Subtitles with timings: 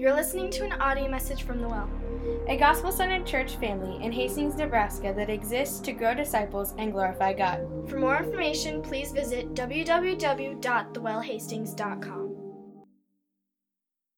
[0.00, 1.90] You're listening to an audio message from The Well.
[2.48, 7.34] a gospel centered church family in Hastings, Nebraska that exists to grow disciples and glorify
[7.34, 7.66] God.
[7.86, 12.36] For more information, please visit www.thewellhastings.com.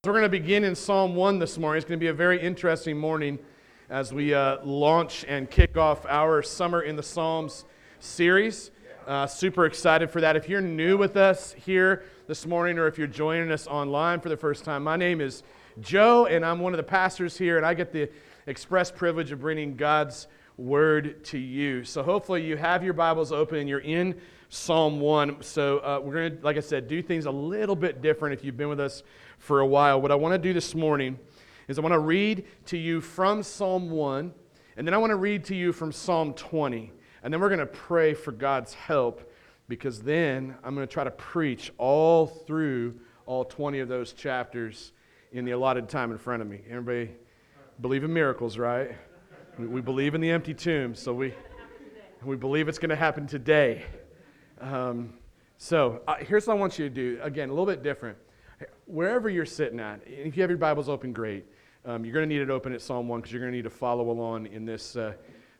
[0.04, 1.79] We're going to begin in Psalm 1 this morning.
[1.79, 3.40] It's going to be a very interesting morning
[3.90, 7.64] as we uh, launch and kick off our Summer in the Psalms
[7.99, 8.71] series.
[9.04, 10.37] Uh, super excited for that.
[10.37, 14.28] If you're new with us here this morning or if you're joining us online for
[14.28, 15.42] the first time, my name is
[15.81, 18.11] Joe and I'm one of the pastors here, and I get the
[18.47, 20.27] express privilege of bringing God's
[20.57, 21.85] word to you.
[21.85, 25.43] So hopefully you have your Bibles open and you're in Psalm 1.
[25.43, 28.45] So uh, we're going to, like I said, do things a little bit different if
[28.45, 29.03] you've been with us
[29.39, 30.01] for a while.
[30.01, 31.19] What I want to do this morning
[31.69, 34.33] is I want to read to you from Psalm 1,
[34.77, 36.93] and then I want to read to you from Psalm 20.
[37.23, 39.33] And then we're going to pray for God's help
[39.69, 44.93] because then I'm going to try to preach all through all 20 of those chapters
[45.33, 46.61] in the allotted time in front of me.
[46.69, 47.11] Everybody
[47.81, 48.93] believe in miracles, right?
[49.59, 51.35] We, we believe in the empty tomb, so we,
[52.24, 53.85] we believe it's going to happen today.
[54.61, 55.15] Um,
[55.57, 57.19] so uh, here's what I want you to do.
[57.23, 58.19] Again, a little bit different.
[58.85, 61.46] Wherever you're sitting at, if you have your Bibles open, great.
[61.85, 63.65] Um, you're going to need it open at Psalm 1 because you're going to need
[63.65, 65.14] to follow along in this uh,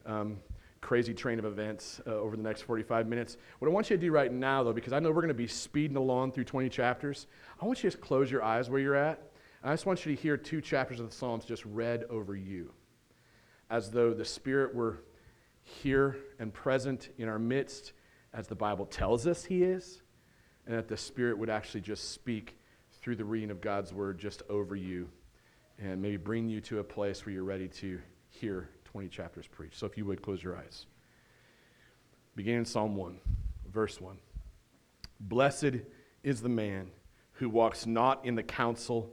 [0.05, 0.39] um,
[0.83, 3.39] crazy train of events uh, over the next 45 minutes.
[3.59, 5.34] What I want you to do right now, though, because I know we're going to
[5.34, 7.27] be speeding along through 20 chapters,
[7.61, 9.31] I want you to just close your eyes where you're at.
[9.64, 12.72] I just want you to hear two chapters of the Psalms just read over you
[13.70, 15.05] as though the Spirit were
[15.62, 17.92] here and present in our midst
[18.34, 20.02] as the Bible tells us He is,
[20.66, 22.58] and that the Spirit would actually just speak
[23.00, 25.08] through the reading of God's Word just over you
[25.78, 29.78] and maybe bring you to a place where you're ready to hear 20 chapters preached.
[29.78, 30.86] So if you would, close your eyes.
[32.34, 33.18] Beginning in Psalm 1,
[33.72, 34.16] verse 1.
[35.20, 35.77] Blessed
[36.24, 36.90] is the man
[37.34, 39.12] who walks not in the counsel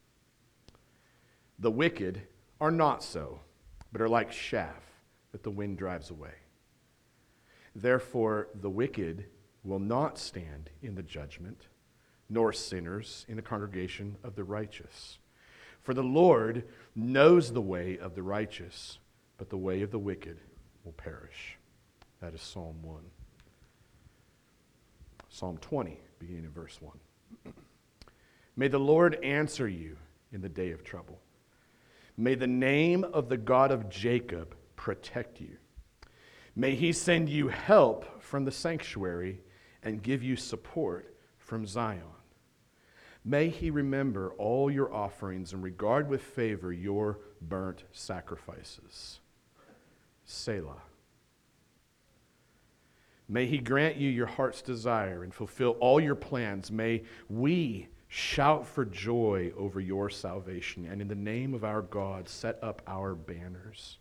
[1.61, 2.23] The wicked
[2.59, 3.39] are not so,
[3.91, 4.81] but are like chaff
[5.31, 6.33] that the wind drives away.
[7.75, 9.25] Therefore, the wicked
[9.63, 11.67] will not stand in the judgment,
[12.27, 15.19] nor sinners in the congregation of the righteous.
[15.83, 16.63] For the Lord
[16.95, 18.97] knows the way of the righteous,
[19.37, 20.39] but the way of the wicked
[20.83, 21.59] will perish.
[22.21, 23.03] That is Psalm 1.
[25.29, 27.53] Psalm 20, beginning in verse 1.
[28.55, 29.97] May the Lord answer you
[30.31, 31.19] in the day of trouble.
[32.17, 35.57] May the name of the God of Jacob protect you.
[36.55, 39.41] May he send you help from the sanctuary
[39.83, 42.03] and give you support from Zion.
[43.23, 49.19] May he remember all your offerings and regard with favor your burnt sacrifices.
[50.25, 50.81] Selah.
[53.27, 56.71] May he grant you your heart's desire and fulfill all your plans.
[56.71, 62.27] May we shout for joy over your salvation and in the name of our God
[62.27, 63.99] set up our banners.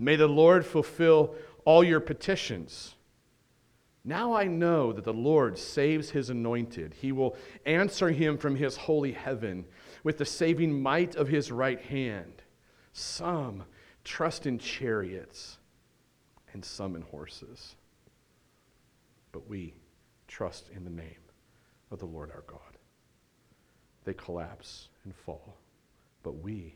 [0.00, 2.96] May the Lord fulfill all your petitions.
[4.04, 6.92] Now I know that the Lord saves his anointed.
[7.00, 9.64] He will answer him from his holy heaven
[10.02, 12.42] with the saving might of his right hand.
[12.92, 13.62] Some
[14.02, 15.58] trust in chariots
[16.52, 17.76] and some in horses.
[19.30, 19.74] But we
[20.26, 21.22] trust in the name
[21.92, 22.58] of the Lord our God.
[24.04, 25.56] They collapse and fall,
[26.22, 26.74] but we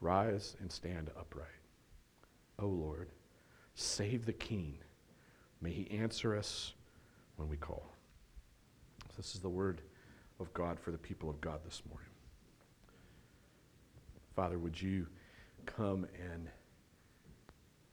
[0.00, 1.48] rise and stand upright.
[2.58, 3.10] O Lord,
[3.74, 4.78] save the king.
[5.60, 6.74] May he answer us
[7.36, 7.90] when we call.
[9.16, 9.80] This is the word
[10.40, 12.08] of God for the people of God this morning.
[14.34, 15.06] Father, would you
[15.66, 16.48] come and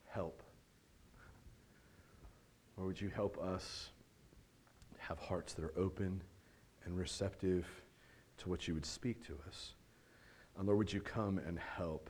[0.07, 0.41] help?
[2.77, 3.89] Or would you help us
[4.97, 6.21] have hearts that are open
[6.85, 7.67] and receptive
[8.41, 9.73] to what you would speak to us?
[10.57, 12.09] And Lord, would you come and help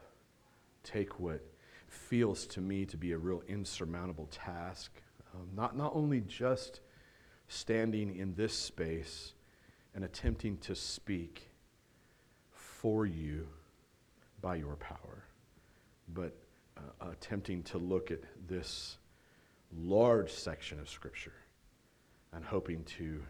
[0.84, 1.42] take what
[1.88, 4.92] feels to me to be a real insurmountable task?
[5.34, 6.82] Um, not, not only just
[7.48, 9.34] standing in this space
[9.94, 11.50] and attempting to speak
[12.52, 13.48] for you
[14.42, 15.26] by your power,
[16.14, 16.34] but
[16.78, 18.98] uh, attempting to look at this
[19.78, 21.34] large section of Scripture
[22.34, 23.22] and hoping to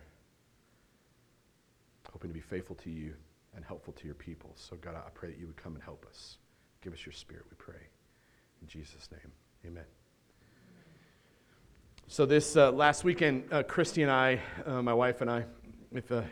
[2.11, 3.13] hoping to be faithful to you
[3.55, 4.51] and helpful to your people.
[4.55, 6.37] So, God, I pray that you would come and help us.
[6.81, 7.81] Give us your spirit, we pray.
[8.61, 9.31] In Jesus' name,
[9.65, 9.83] amen.
[12.07, 15.45] So, this uh, last weekend, uh, Christy and I, uh, my wife and I,
[15.93, 16.23] if, uh,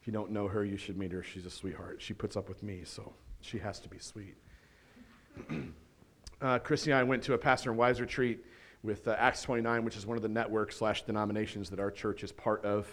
[0.00, 1.22] if you don't know her, you should meet her.
[1.22, 2.00] She's a sweetheart.
[2.00, 4.36] She puts up with me, so she has to be sweet.
[6.42, 8.44] uh, Christy and I went to a pastor and wives retreat
[8.82, 12.22] with uh, Acts 29, which is one of the networks slash denominations that our church
[12.22, 12.86] is part of.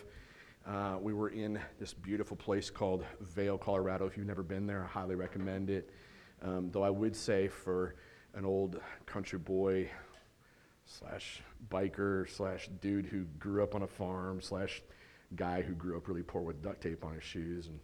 [0.65, 4.07] Uh, we were in this beautiful place called Vail, Colorado.
[4.07, 5.91] If you've never been there, I highly recommend it.
[6.41, 7.95] Um, though I would say for
[8.33, 9.91] an old country boy
[10.85, 14.81] slash biker slash dude who grew up on a farm slash
[15.35, 17.79] guy who grew up really poor with duct tape on his shoes and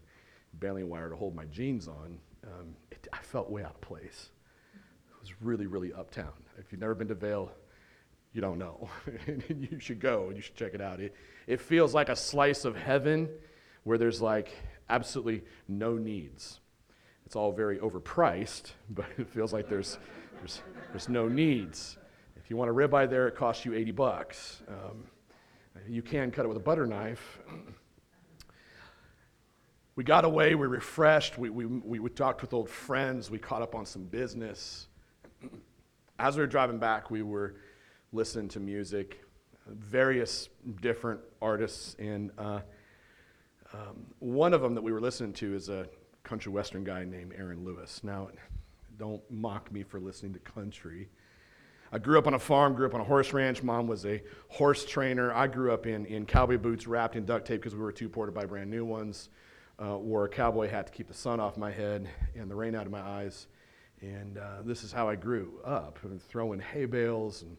[0.60, 4.30] baling wire to hold my jeans on, um, it, I felt way out of place.
[4.74, 6.34] It was really, really uptown.
[6.57, 7.51] If you've never been to Vail,
[8.33, 8.89] you don't know.
[9.50, 11.00] you should go and you should check it out.
[11.00, 11.16] It,
[11.48, 13.30] it feels like a slice of heaven
[13.83, 14.51] where there's like
[14.89, 16.60] absolutely no needs.
[17.25, 19.98] It's all very overpriced, but it feels like there's,
[20.38, 21.98] there's, there's no needs.
[22.36, 24.62] If you want a ribeye there, it costs you 80 bucks.
[24.68, 25.06] Um,
[25.88, 27.39] you can cut it with a butter knife.
[29.98, 33.75] We got away, we refreshed, we, we, we talked with old friends, we caught up
[33.75, 34.88] on some business.
[36.18, 37.56] As we were driving back, we were
[38.13, 39.24] listening to music,
[39.68, 40.50] various
[40.81, 42.60] different artists, and uh,
[43.74, 45.88] um, one of them that we were listening to is a
[46.24, 48.04] country western guy named Aaron Lewis.
[48.04, 48.30] Now,
[48.98, 51.10] don't mock me for listening to country.
[51.94, 53.63] I grew up on a farm, grew up on a horse ranch.
[53.63, 55.34] Mom was a horse trainer.
[55.34, 58.10] I grew up in, in cowboy boots wrapped in duct tape because we were too
[58.10, 59.30] poor to buy brand new ones.
[59.81, 62.75] Uh, wore a cowboy hat to keep the sun off my head and the rain
[62.75, 63.48] out of my eyes.
[64.02, 67.58] And uh, this is how I grew up, throwing hay bales and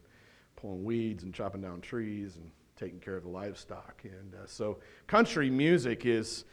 [0.63, 4.01] pulling weeds and chopping down trees and taking care of the livestock.
[4.05, 6.45] And uh, so country music is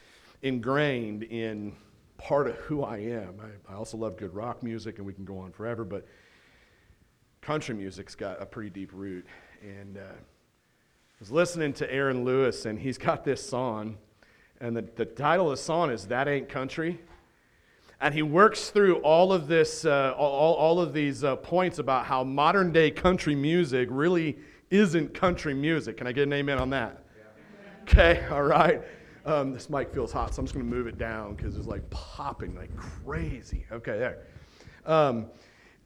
[0.42, 1.76] ingrained in
[2.18, 3.36] part of who I am.
[3.40, 6.06] I, I also love good rock music, and we can go on forever, but
[7.40, 9.26] country music's got a pretty deep root.
[9.62, 13.96] And uh, I was listening to Aaron Lewis, and he's got this song,
[14.60, 17.00] and the, the title of the song is That Ain't Country.
[18.00, 22.06] And he works through all of this, uh, all, all of these uh, points about
[22.06, 24.38] how modern day country music really
[24.70, 25.98] isn't country music.
[25.98, 27.04] Can I get an amen on that?
[27.82, 28.82] Okay, all right.
[29.26, 31.66] Um, this mic feels hot, so I'm just going to move it down because it's
[31.66, 33.66] like popping like crazy.
[33.70, 34.18] Okay, there.
[34.86, 35.26] Um,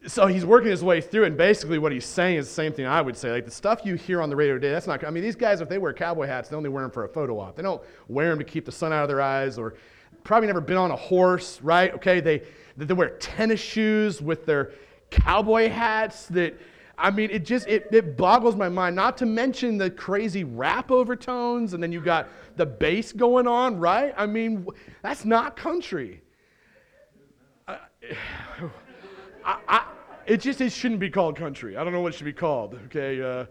[0.06, 2.86] so he's working his way through, and basically what he's saying is the same thing
[2.86, 3.32] I would say.
[3.32, 5.02] Like the stuff you hear on the radio today, that's not.
[5.02, 7.08] I mean, these guys, if they wear cowboy hats, they only wear them for a
[7.08, 7.56] photo op.
[7.56, 9.74] They don't wear them to keep the sun out of their eyes, or
[10.24, 11.94] probably never been on a horse, right?
[11.94, 12.42] Okay, they
[12.76, 14.72] they wear tennis shoes with their
[15.10, 16.26] cowboy hats.
[16.26, 16.58] That
[16.98, 18.96] I mean, it just it, it boggles my mind.
[18.96, 23.78] Not to mention the crazy rap overtones, and then you got the bass going on,
[23.78, 24.12] right?
[24.16, 24.66] I mean,
[25.02, 26.22] that's not country.
[29.46, 29.86] I, I,
[30.26, 31.76] it just it shouldn't be called country.
[31.76, 32.78] I don't know what it should be called.
[32.86, 33.44] Okay, uh,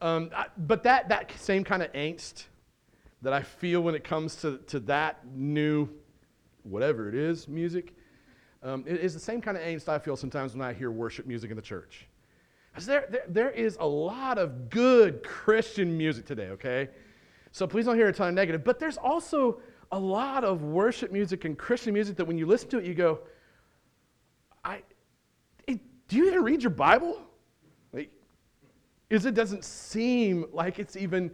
[0.00, 2.44] um, but that that same kind of angst
[3.22, 5.88] that I feel when it comes to to that new,
[6.62, 7.94] whatever it is, music,
[8.62, 11.26] um, it is the same kind of angst I feel sometimes when I hear worship
[11.26, 12.06] music in the church.
[12.78, 16.88] There, there, there is a lot of good Christian music today, okay?
[17.52, 18.62] So please don't hear a ton of negative.
[18.62, 19.60] But there's also
[19.92, 22.94] a lot of worship music and Christian music that when you listen to it, you
[22.94, 23.20] go,
[24.64, 24.82] I,
[25.66, 27.20] do you even read your Bible?
[27.92, 28.10] Like,
[29.08, 31.30] is it doesn't seem like it's even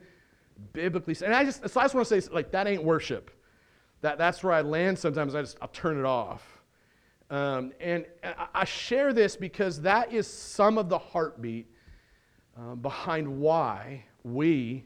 [0.73, 1.17] biblically.
[1.25, 3.31] And I just, so I just want to say, like, that ain't worship.
[4.01, 5.35] That, that's where I land sometimes.
[5.35, 6.43] I just, I'll turn it off.
[7.29, 8.07] Um, and
[8.55, 11.67] I, share this because that is some of the heartbeat
[12.57, 14.85] uh, behind why we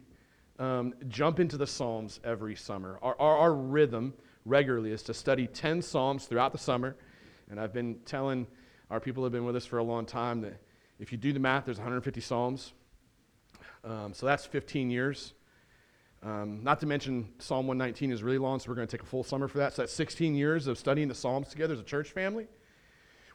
[0.58, 2.98] um, jump into the Psalms every summer.
[3.02, 4.14] Our, our, our rhythm
[4.46, 6.96] regularly is to study 10 Psalms throughout the summer.
[7.50, 8.46] And I've been telling
[8.90, 10.40] our people have been with us for a long time.
[10.40, 10.60] That
[10.98, 12.72] if you do the math, there's 150 Psalms.
[13.84, 15.34] Um, so that's 15 years.
[16.22, 19.08] Um, not to mention, Psalm 119 is really long, so we're going to take a
[19.08, 19.72] full summer for that.
[19.74, 22.46] So that's 16 years of studying the Psalms together as a church family,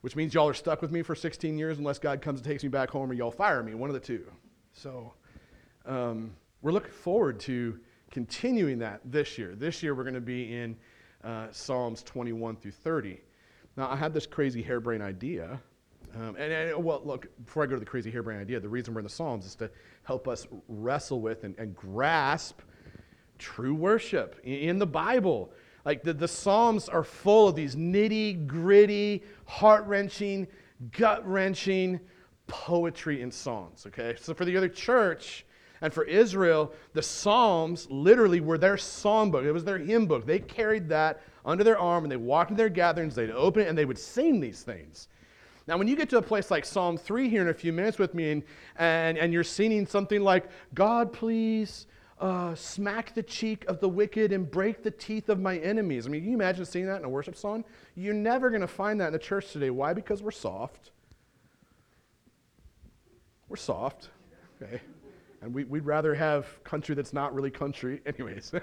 [0.01, 2.62] which means y'all are stuck with me for 16 years unless God comes and takes
[2.62, 4.32] me back home or y'all fire me, one of the two.
[4.74, 5.13] So
[5.86, 7.80] um, we're looking forward to
[8.12, 9.56] continuing that this year.
[9.56, 10.77] This year, we're going to be in
[11.24, 13.20] uh, Psalms 21 through 30.
[13.77, 15.60] Now, I had this crazy harebrained idea.
[16.15, 18.94] Um, and, and, well, look, before I go to the crazy harebrained idea, the reason
[18.94, 19.72] we're in the Psalms is to
[20.04, 22.62] help us wrestle with and, and grasp
[23.38, 25.51] true worship in, the Bible.
[25.86, 30.48] Like the, the Psalms are full of these nitty gritty, heart wrenching,
[30.92, 32.00] gut wrenching
[32.48, 34.15] poetry and songs, okay?
[34.20, 35.46] So for the other church,
[35.82, 39.44] and for Israel, the Psalms literally were their songbook.
[39.44, 40.25] It was their hymn book.
[40.25, 43.68] They carried that under their arm and they walked into their gatherings, they'd open it
[43.68, 45.10] and they would sing these things.
[45.68, 47.98] Now, when you get to a place like Psalm 3 here in a few minutes
[47.98, 48.44] with me, and,
[48.77, 51.88] and, and you're singing something like, God, please
[52.19, 56.07] uh, smack the cheek of the wicked and break the teeth of my enemies.
[56.07, 57.65] I mean, can you imagine seeing that in a worship song?
[57.95, 59.69] You're never going to find that in the church today.
[59.69, 59.93] Why?
[59.93, 60.91] Because we're soft.
[63.50, 64.10] We're soft,
[64.62, 64.81] okay?
[65.41, 68.53] And we, would rather have country that's not really country, anyways.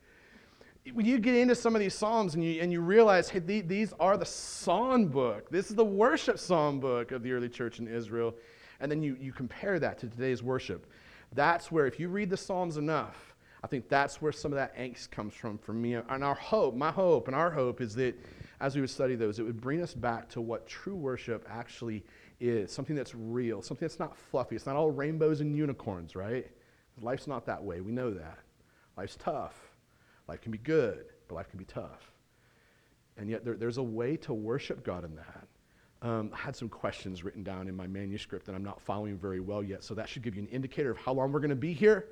[0.94, 3.60] when you get into some of these psalms and you, and you realize, hey, the,
[3.60, 5.50] these are the song book.
[5.50, 8.34] This is the worship song book of the early church in Israel.
[8.80, 10.86] And then you, you compare that to today's worship.
[11.32, 14.76] That's where, if you read the Psalms enough, I think that's where some of that
[14.76, 15.94] angst comes from for me.
[15.94, 18.18] And our hope, my hope, and our hope is that
[18.60, 22.04] as we would study those, it would bring us back to what true worship actually
[22.40, 24.56] is something that's real, something that's not fluffy.
[24.56, 26.50] It's not all rainbows and unicorns, right?
[27.00, 27.80] Life's not that way.
[27.80, 28.38] We know that.
[28.96, 29.54] Life's tough.
[30.26, 32.12] Life can be good, but life can be tough.
[33.16, 35.46] And yet, there, there's a way to worship God in that.
[36.02, 39.40] Um, I had some questions written down in my manuscript that I'm not following very
[39.40, 41.56] well yet, so that should give you an indicator of how long we're going to
[41.56, 42.06] be here.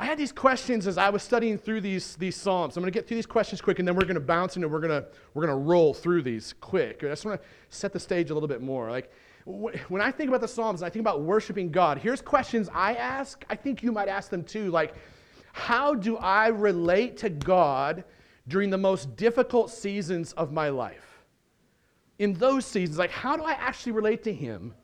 [0.00, 2.76] I had these questions as I was studying through these, these Psalms.
[2.76, 4.68] I'm going to get through these questions quick, and then we're going to bounce into
[4.68, 7.02] we're going to we're going to roll through these quick.
[7.02, 8.90] I just want to set the stage a little bit more.
[8.90, 9.12] Like
[9.44, 13.44] when I think about the Psalms I think about worshiping God, here's questions I ask.
[13.50, 14.70] I think you might ask them too.
[14.70, 14.94] Like,
[15.52, 18.04] how do I relate to God
[18.46, 21.07] during the most difficult seasons of my life?
[22.18, 24.74] In those seasons, like, how do I actually relate to Him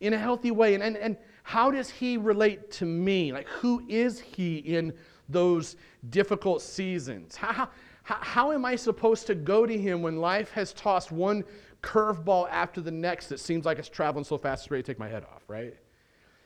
[0.00, 0.74] in a healthy way?
[0.74, 3.30] And and and how does he relate to me?
[3.30, 4.94] Like, who is he in
[5.28, 5.76] those
[6.08, 7.36] difficult seasons?
[7.36, 7.68] How, how,
[8.02, 11.44] how am I supposed to go to him when life has tossed one
[11.82, 14.98] curveball after the next that seems like it's traveling so fast it's ready to take
[14.98, 15.76] my head off, right?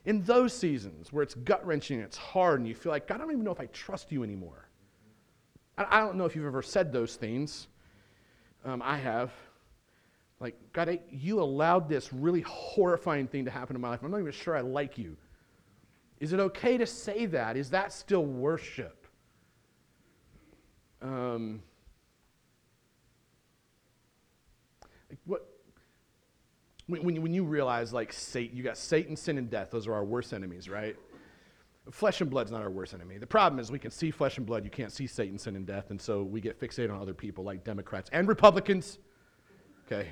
[0.05, 3.19] In those seasons where it's gut wrenching, it's hard, and you feel like, God, I
[3.19, 4.69] don't even know if I trust you anymore.
[5.77, 7.69] I, I don't know if you've ever said those things.
[8.65, 9.31] Um, I have.
[10.41, 14.01] Like, God, I, you allowed this really horrifying thing to happen in my life.
[14.03, 15.17] I'm not even sure I like you.
[16.21, 17.57] Is it okay to say that?
[17.57, 19.07] Is that still worship?
[21.03, 21.63] Um,
[25.11, 25.47] like what,
[26.87, 29.95] when, you, when you realize, like, Satan, you got Satan, sin, and death, those are
[29.95, 30.97] our worst enemies, right?
[31.91, 33.19] Flesh and blood's not our worst enemy.
[33.19, 35.67] The problem is we can see flesh and blood, you can't see Satan, sin, and
[35.67, 38.99] death, and so we get fixated on other people like Democrats and Republicans.
[39.87, 40.09] Okay.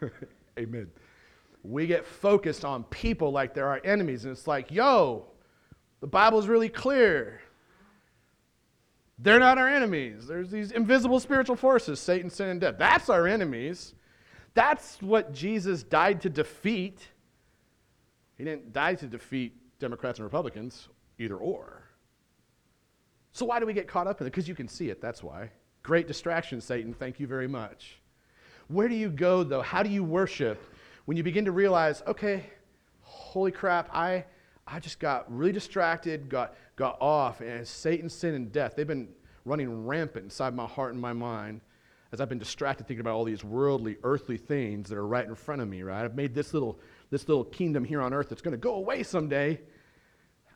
[0.58, 0.90] Amen.
[1.62, 5.26] We get focused on people like they're our enemies, and it's like, yo,
[6.00, 7.40] the Bible's really clear.
[9.18, 10.26] They're not our enemies.
[10.26, 12.76] There's these invisible spiritual forces, Satan, sin, and death.
[12.78, 13.94] That's our enemies.
[14.54, 17.00] That's what Jesus died to defeat.
[18.36, 20.88] He didn't die to defeat Democrats and Republicans,
[21.18, 21.82] either or.
[23.32, 24.30] So why do we get caught up in it?
[24.30, 25.50] Because you can see it, that's why.
[25.82, 26.94] Great distraction, Satan.
[26.94, 28.00] Thank you very much.
[28.68, 29.62] Where do you go, though?
[29.62, 30.62] How do you worship
[31.04, 32.44] when you begin to realize, okay,
[33.02, 34.24] holy crap, I,
[34.66, 39.08] I just got really distracted, got, got off, and Satan, sin, and death, they've been
[39.44, 41.60] running rampant inside my heart and my mind
[42.12, 45.34] as I've been distracted thinking about all these worldly, earthly things that are right in
[45.34, 46.04] front of me, right?
[46.04, 46.78] I've made this little,
[47.10, 49.60] this little kingdom here on earth that's going to go away someday.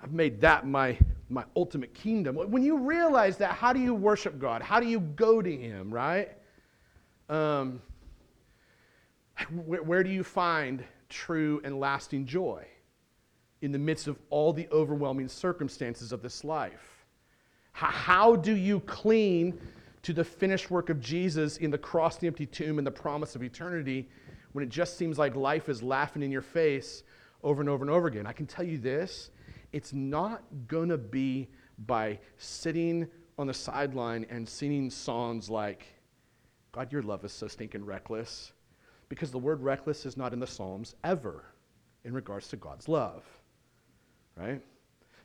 [0.03, 0.97] I've made that my,
[1.29, 2.37] my ultimate kingdom.
[2.37, 4.63] When you realize that, how do you worship God?
[4.63, 6.31] How do you go to Him, right?
[7.29, 7.83] Um,
[9.49, 12.67] where, where do you find true and lasting joy?
[13.63, 17.05] In the midst of all the overwhelming circumstances of this life.
[17.73, 19.59] How, how do you cling
[20.03, 23.37] to the finished work of Jesus in the cross, the empty tomb, and the promise
[23.37, 24.09] of eternity
[24.53, 27.03] when it just seems like life is laughing in your face
[27.43, 28.27] over and over and over again?
[28.27, 29.31] I can tell you this
[29.73, 31.49] it's not going to be
[31.87, 33.07] by sitting
[33.39, 35.87] on the sideline and singing songs like,
[36.73, 38.53] God, your love is so stinking reckless
[39.11, 41.45] because the word reckless is not in the Psalms ever
[42.05, 43.23] in regards to God's love.
[44.37, 44.63] Right?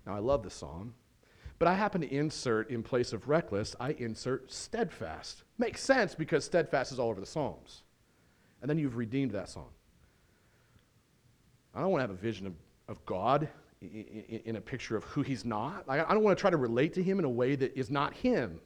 [0.05, 0.93] Now, I love the psalm,
[1.57, 5.43] but I happen to insert in place of reckless, I insert steadfast.
[5.57, 7.83] Makes sense because steadfast is all over the Psalms.
[8.61, 9.69] And then you've redeemed that song.
[11.73, 12.53] I don't want to have a vision of,
[12.87, 13.47] of God
[13.81, 13.89] in,
[14.27, 15.85] in, in a picture of who he's not.
[15.87, 18.13] I don't want to try to relate to him in a way that is not
[18.13, 18.59] him.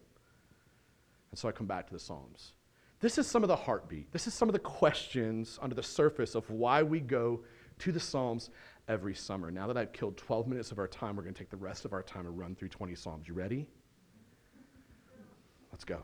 [1.31, 2.53] And so I come back to the Psalms.
[3.01, 4.11] This is some of the heartbeat.
[4.11, 7.41] This is some of the questions under the surface of why we go
[7.79, 8.49] to the Psalms
[8.89, 9.51] every summer.
[9.51, 11.85] Now that I've killed 12 minutes of our time, we're going to take the rest
[11.85, 13.27] of our time and run through 20 Psalms.
[13.27, 13.67] You ready?
[15.71, 16.01] Let's go.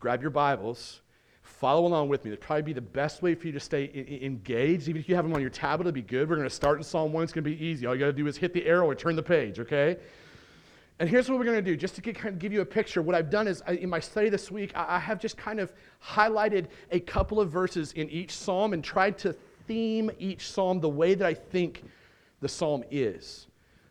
[0.00, 1.02] Grab your Bibles.
[1.42, 2.30] Follow along with me.
[2.30, 4.88] It'd probably be the best way for you to stay I- engaged.
[4.88, 6.28] Even if you have them on your tablet, it'll be good.
[6.28, 7.22] We're going to start in Psalm 1.
[7.22, 7.86] It's going to be easy.
[7.86, 9.98] All you got to do is hit the arrow or turn the page, okay?
[11.02, 12.64] And here's what we're going to do, just to get, kind of give you a
[12.64, 13.02] picture.
[13.02, 15.58] What I've done is, I, in my study this week, I, I have just kind
[15.58, 19.32] of highlighted a couple of verses in each psalm and tried to
[19.66, 21.82] theme each psalm the way that I think
[22.38, 23.48] the psalm is.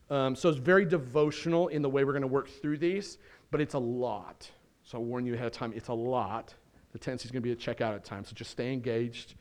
[0.09, 3.17] Um, so it's very devotional in the way we're going to work through these,
[3.51, 4.49] but it's a lot.
[4.85, 6.55] So I'll warn you ahead of time, it's a lot.
[6.93, 9.33] The tendency is going to be to check out at times, so just stay engaged.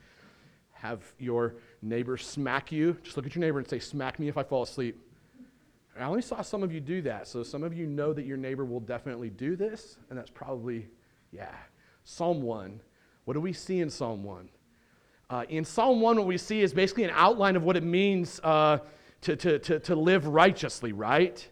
[0.73, 2.97] Have your neighbor smack you.
[3.01, 4.99] Just look at your neighbor and say, Smack me if I fall asleep.
[6.03, 8.37] I only saw some of you do that, so some of you know that your
[8.37, 10.87] neighbor will definitely do this, and that's probably,
[11.31, 11.53] yeah.
[12.03, 12.79] Psalm 1.
[13.25, 14.49] What do we see in Psalm 1?
[15.29, 18.39] Uh, in Psalm 1, what we see is basically an outline of what it means
[18.43, 18.79] uh,
[19.21, 21.47] to, to, to, to live righteously, right?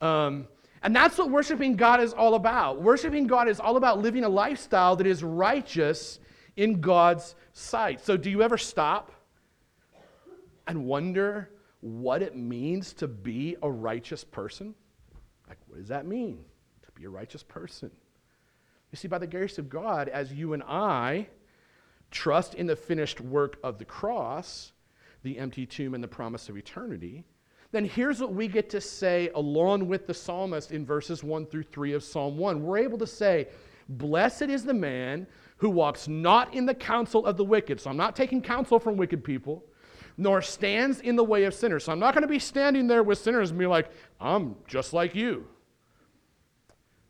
[0.00, 0.48] Um,
[0.82, 2.80] and that's what worshiping God is all about.
[2.80, 6.18] Worshiping God is all about living a lifestyle that is righteous
[6.56, 8.00] in God's sight.
[8.00, 9.12] So, do you ever stop
[10.66, 14.74] and wonder what it means to be a righteous person?
[15.48, 16.44] Like, what does that mean
[16.82, 17.90] to be a righteous person?
[18.92, 21.28] You see, by the grace of God, as you and I
[22.10, 24.72] trust in the finished work of the cross,
[25.22, 27.24] the empty tomb, and the promise of eternity,
[27.72, 31.64] then here's what we get to say along with the psalmist in verses 1 through
[31.64, 32.62] 3 of Psalm 1.
[32.62, 33.48] We're able to say,
[33.88, 35.26] Blessed is the man
[35.58, 37.80] who walks not in the counsel of the wicked.
[37.80, 39.64] So I'm not taking counsel from wicked people,
[40.16, 41.84] nor stands in the way of sinners.
[41.84, 44.92] So I'm not going to be standing there with sinners and be like, I'm just
[44.92, 45.46] like you.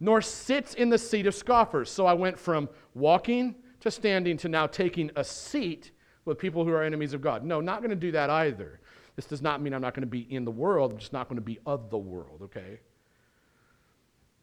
[0.00, 1.90] Nor sits in the seat of scoffers.
[1.90, 5.92] So I went from walking to standing to now taking a seat
[6.24, 7.44] with people who are enemies of God.
[7.44, 8.80] No, not going to do that either.
[9.14, 11.28] This does not mean I'm not going to be in the world, I'm just not
[11.28, 12.80] going to be of the world, okay?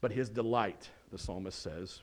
[0.02, 2.02] But his delight, the psalmist says,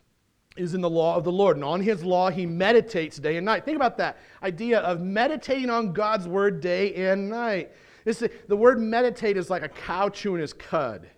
[0.56, 1.56] is in the law of the Lord.
[1.56, 3.64] And on his law he meditates day and night.
[3.64, 7.70] Think about that idea of meditating on God's word day and night.
[8.04, 11.08] The, the word meditate is like a cow chewing his cud.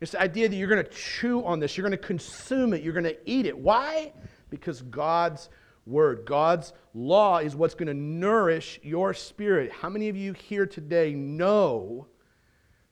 [0.00, 2.82] It's the idea that you're going to chew on this, you're going to consume it,
[2.82, 3.56] you're going to eat it.
[3.56, 4.12] Why?
[4.50, 5.48] Because God's
[5.86, 9.70] word, God's law is what's going to nourish your spirit.
[9.72, 12.06] How many of you here today know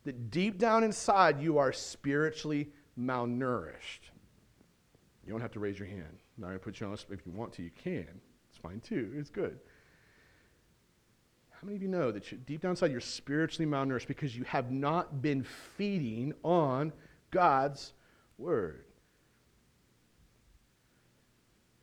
[0.05, 4.10] that deep down inside you are spiritually malnourished?
[5.31, 6.19] You don't have to raise your hand.
[6.41, 8.09] Going to put you on If you want to, you can.
[8.49, 9.13] It's fine too.
[9.15, 9.61] It's good.
[11.51, 14.43] How many of you know that you, deep down inside you're spiritually malnourished because you
[14.43, 15.45] have not been
[15.77, 16.93] feeding on
[17.31, 17.93] God's
[18.39, 18.87] word?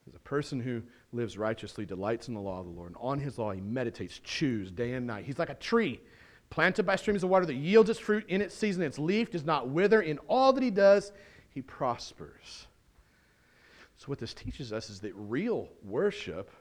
[0.10, 0.84] As a person who
[1.14, 4.20] lives righteously delights in the law of the Lord, and on his law he meditates,
[4.26, 5.24] chews day and night.
[5.24, 6.02] He's like a tree
[6.50, 8.84] planted by streams of water that yields its fruit in its season.
[8.84, 10.02] Its leaf does not wither.
[10.02, 11.14] In all that he does,
[11.50, 12.67] he prospers.
[13.98, 16.52] So, what this teaches us is that real worship,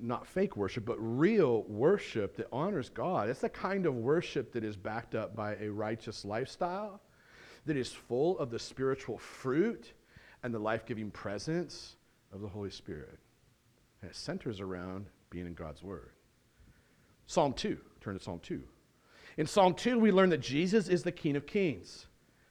[0.00, 4.64] not fake worship, but real worship that honors God, it's the kind of worship that
[4.64, 7.00] is backed up by a righteous lifestyle,
[7.66, 9.92] that is full of the spiritual fruit
[10.42, 11.96] and the life giving presence
[12.32, 13.18] of the Holy Spirit.
[14.00, 16.10] And it centers around being in God's Word.
[17.26, 17.78] Psalm 2.
[18.00, 18.62] Turn to Psalm 2.
[19.36, 22.06] In Psalm 2, we learn that Jesus is the King of Kings.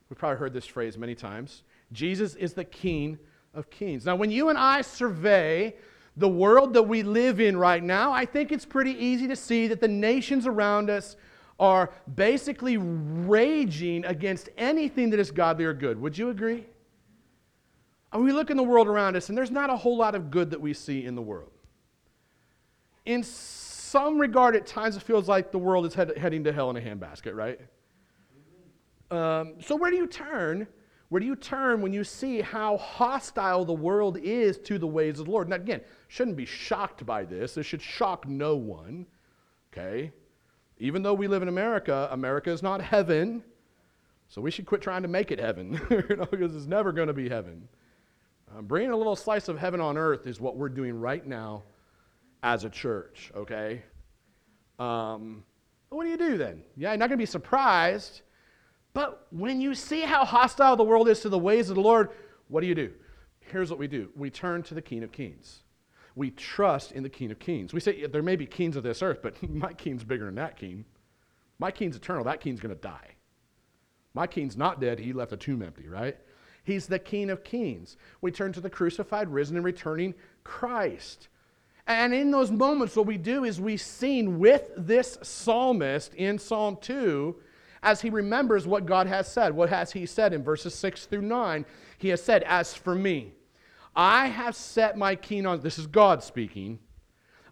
[0.10, 1.64] We've probably heard this phrase many times.
[1.92, 3.18] Jesus is the King
[3.54, 4.06] of Kings.
[4.06, 5.76] Now, when you and I survey
[6.18, 9.68] the world that we live in right now, I think it's pretty easy to see
[9.68, 11.16] that the nations around us
[11.60, 16.00] are basically raging against anything that is godly or good.
[16.00, 16.66] Would you agree?
[18.12, 20.30] And we look in the world around us, and there's not a whole lot of
[20.30, 21.52] good that we see in the world.
[23.06, 26.70] In some regard, at times, it feels like the world is head, heading to hell
[26.70, 27.60] in a handbasket, right?
[29.12, 30.68] Um, so, where do you turn?
[31.14, 35.20] Where do you turn when you see how hostile the world is to the ways
[35.20, 35.48] of the Lord?
[35.48, 37.54] Now, again, shouldn't be shocked by this.
[37.54, 39.06] This should shock no one,
[39.72, 40.12] okay?
[40.80, 43.44] Even though we live in America, America is not heaven,
[44.28, 47.10] so we should quit trying to make it heaven, you know, because it's never going
[47.10, 47.68] to be heaven.
[48.58, 51.62] Um, bringing a little slice of heaven on earth is what we're doing right now
[52.42, 53.84] as a church, okay?
[54.80, 55.44] Um,
[55.90, 56.64] what do you do then?
[56.76, 58.24] Yeah, you're not going to be surprised.
[58.94, 62.10] But when you see how hostile the world is to the ways of the Lord,
[62.48, 62.92] what do you do?
[63.40, 65.62] Here's what we do we turn to the King of Kings.
[66.16, 67.74] We trust in the King of Kings.
[67.74, 70.58] We say there may be kings of this earth, but my king's bigger than that
[70.58, 70.86] king.
[71.60, 72.24] My king's eternal.
[72.26, 73.16] That king's going to die.
[74.14, 75.00] My king's not dead.
[75.00, 76.18] He left a tomb empty, right?
[76.64, 77.98] He's the King of Kings.
[78.22, 81.28] We turn to the crucified, risen, and returning Christ.
[81.88, 86.78] And in those moments, what we do is we sing with this psalmist in Psalm
[86.80, 87.36] 2
[87.84, 89.54] as he remembers what God has said.
[89.54, 91.66] What has he said in verses 6 through 9?
[91.98, 93.34] He has said, As for me,
[93.96, 96.80] I have set my king on, this is God speaking,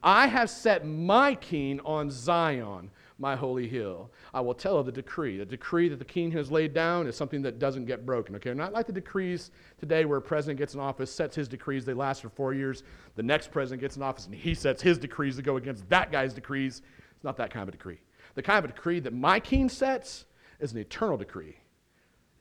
[0.02, 2.89] I have set my king on Zion,
[3.20, 4.10] my holy hill.
[4.34, 5.38] I will tell of the decree.
[5.38, 8.36] The decree that the king has laid down is something that doesn't get broken.
[8.38, 11.86] Okay, not like the decrees today where a president gets in office, sets his decrees,
[11.86, 12.82] they last for four years.
[13.15, 16.12] The next president gets in office and he sets his decrees to go against that
[16.12, 16.82] guy's decrees.
[17.12, 18.00] It's not that kind of a decree.
[18.36, 20.26] The kind of a decree that my king sets
[20.60, 21.58] is an eternal decree.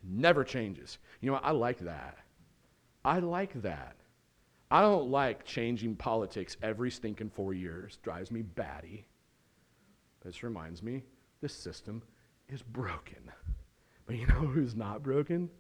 [0.03, 0.99] Never changes.
[1.21, 1.45] You know what?
[1.45, 2.19] I like that.
[3.05, 3.97] I like that.
[4.71, 7.99] I don't like changing politics every stinking four years.
[8.03, 9.07] Drives me batty.
[10.25, 11.03] This reminds me
[11.41, 12.03] this system
[12.49, 13.31] is broken.
[14.07, 15.51] But you know who's not broken?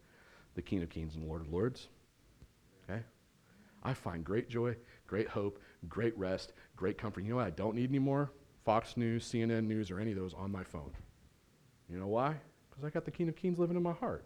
[0.55, 1.88] The King of Kings and Lord of Lords.
[2.88, 3.03] Okay?
[3.83, 7.25] I find great joy, great hope, great rest, great comfort.
[7.25, 8.31] You know what I don't need anymore?
[8.64, 10.92] Fox News, CNN News, or any of those on my phone.
[11.88, 12.37] You know why?
[12.68, 14.25] Because I got the King of Kings living in my heart.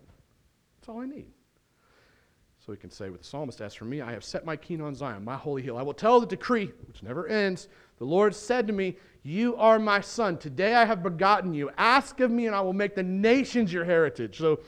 [0.76, 1.32] That's all I need.
[2.64, 4.80] So we can say with the psalmist, As for me, I have set my king
[4.80, 5.76] on Zion, my holy hill.
[5.76, 7.68] I will tell the decree, which never ends.
[7.98, 10.38] The Lord said to me, You are my son.
[10.38, 11.70] Today I have begotten you.
[11.76, 14.38] Ask of me, and I will make the nations your heritage.
[14.38, 14.60] So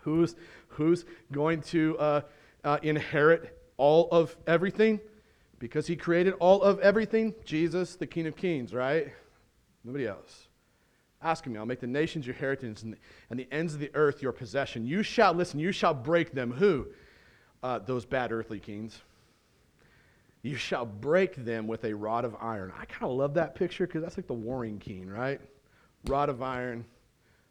[0.00, 0.34] who's,
[0.68, 2.20] who's going to uh,
[2.64, 4.98] uh, inherit all of everything?
[5.60, 7.34] Because he created all of everything?
[7.44, 9.12] Jesus, the King of Kings, right?
[9.84, 10.48] Nobody else.
[11.22, 12.98] Ask me, I'll make the nations your heritage and the,
[13.30, 14.84] and the ends of the earth your possession.
[14.86, 16.50] You shall listen, you shall break them.
[16.50, 16.88] Who?
[17.62, 19.00] uh, those bad earthly kings.
[20.42, 22.72] You shall break them with a rod of iron.
[22.78, 25.40] I kind of love that picture because that's like the warring king, right?
[26.06, 26.86] Rod of iron,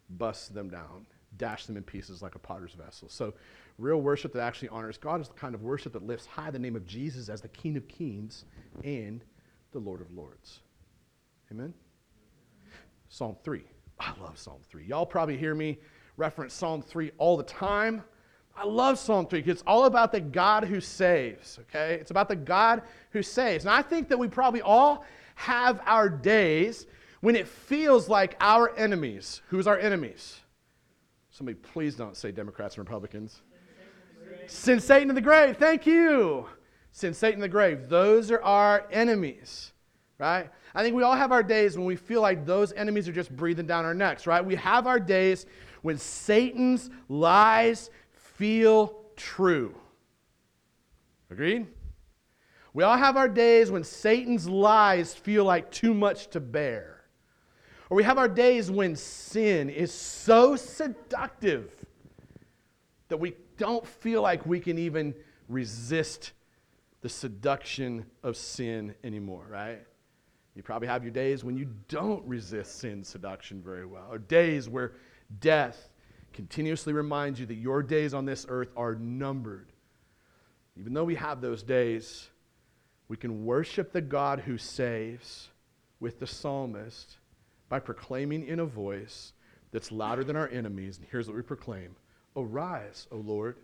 [0.09, 1.05] bust them down,
[1.37, 3.07] dash them in pieces like a potter's vessel.
[3.09, 3.35] So,
[3.79, 6.59] real worship that actually honors God is the kind of worship that lifts high the
[6.59, 8.45] name of Jesus as the King of Kings
[8.83, 9.23] and
[9.71, 10.59] the Lord of Lords.
[11.51, 11.73] Amen?
[13.07, 13.63] Psalm 3.
[13.99, 14.85] I love Psalm 3.
[14.85, 15.77] Y'all probably hear me
[16.17, 18.03] reference Psalm 3 all the time.
[18.55, 21.93] I love Psalm 3 because it's all about the God who saves, okay?
[21.93, 23.63] It's about the God who saves.
[23.63, 26.85] And I think that we probably all have our days
[27.21, 29.41] when it feels like our enemies.
[29.47, 30.39] Who's our enemies?
[31.31, 33.41] Somebody, please don't say Democrats and Republicans.
[34.49, 35.57] Send Satan to the grave.
[35.57, 36.47] Thank you.
[36.91, 37.87] Send Satan to the grave.
[37.87, 39.73] Those are our enemies,
[40.17, 40.49] right?
[40.73, 43.35] I think we all have our days when we feel like those enemies are just
[43.35, 44.43] breathing down our necks, right?
[44.43, 45.45] We have our days
[45.81, 49.75] when Satan's lies feel true.
[51.29, 51.67] Agreed?
[52.73, 57.03] We all have our days when Satan's lies feel like too much to bear.
[57.89, 61.71] Or we have our days when sin is so seductive
[63.09, 65.13] that we don't feel like we can even
[65.47, 66.31] resist
[67.01, 69.85] the seduction of sin anymore, right?
[70.55, 74.67] You probably have your days when you don't resist sin's seduction very well, or days
[74.67, 74.93] where
[75.39, 75.89] death
[76.33, 79.71] continuously reminds you that your days on this earth are numbered.
[80.77, 82.29] Even though we have those days,
[83.07, 85.49] we can worship the God who saves
[85.99, 87.17] with the psalmist
[87.67, 89.33] by proclaiming in a voice
[89.71, 90.97] that's louder than our enemies.
[90.97, 91.95] And here's what we proclaim
[92.41, 93.57] Arise, O Lord.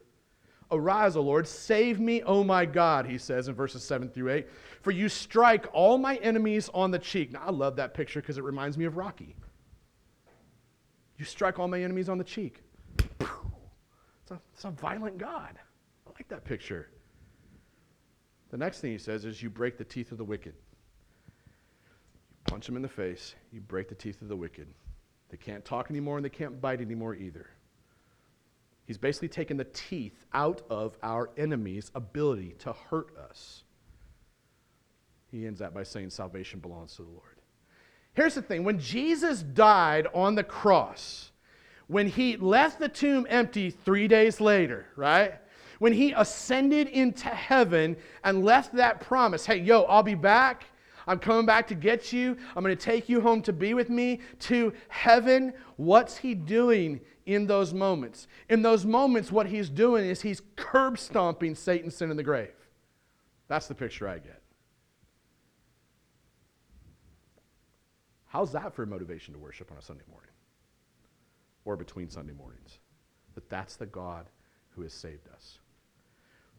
[0.71, 4.47] Arise, O Lord, save me, O my God, he says in verses 7 through 8.
[4.81, 7.31] For you strike all my enemies on the cheek.
[7.31, 9.35] Now, I love that picture because it reminds me of Rocky.
[11.17, 12.61] You strike all my enemies on the cheek.
[13.19, 15.59] It's a, it's a violent God.
[16.07, 16.89] I like that picture.
[18.49, 20.53] The next thing he says is, You break the teeth of the wicked.
[21.35, 24.67] You punch them in the face, you break the teeth of the wicked.
[25.29, 27.47] They can't talk anymore and they can't bite anymore either.
[28.85, 33.63] He's basically taken the teeth out of our enemy's ability to hurt us.
[35.31, 37.41] He ends that by saying salvation belongs to the Lord.
[38.13, 41.31] Here's the thing when Jesus died on the cross,
[41.87, 45.33] when he left the tomb empty three days later, right?
[45.79, 50.65] When he ascended into heaven and left that promise hey, yo, I'll be back.
[51.07, 52.37] I'm coming back to get you.
[52.55, 55.53] I'm going to take you home to be with me to heaven.
[55.77, 58.27] What's he doing in those moments?
[58.49, 62.53] In those moments, what he's doing is he's curb stomping Satan's sin in the grave.
[63.47, 64.41] That's the picture I get.
[68.27, 70.31] How's that for motivation to worship on a Sunday morning
[71.63, 72.79] or between Sunday mornings?
[73.35, 74.25] That that's the God
[74.71, 75.59] who has saved us.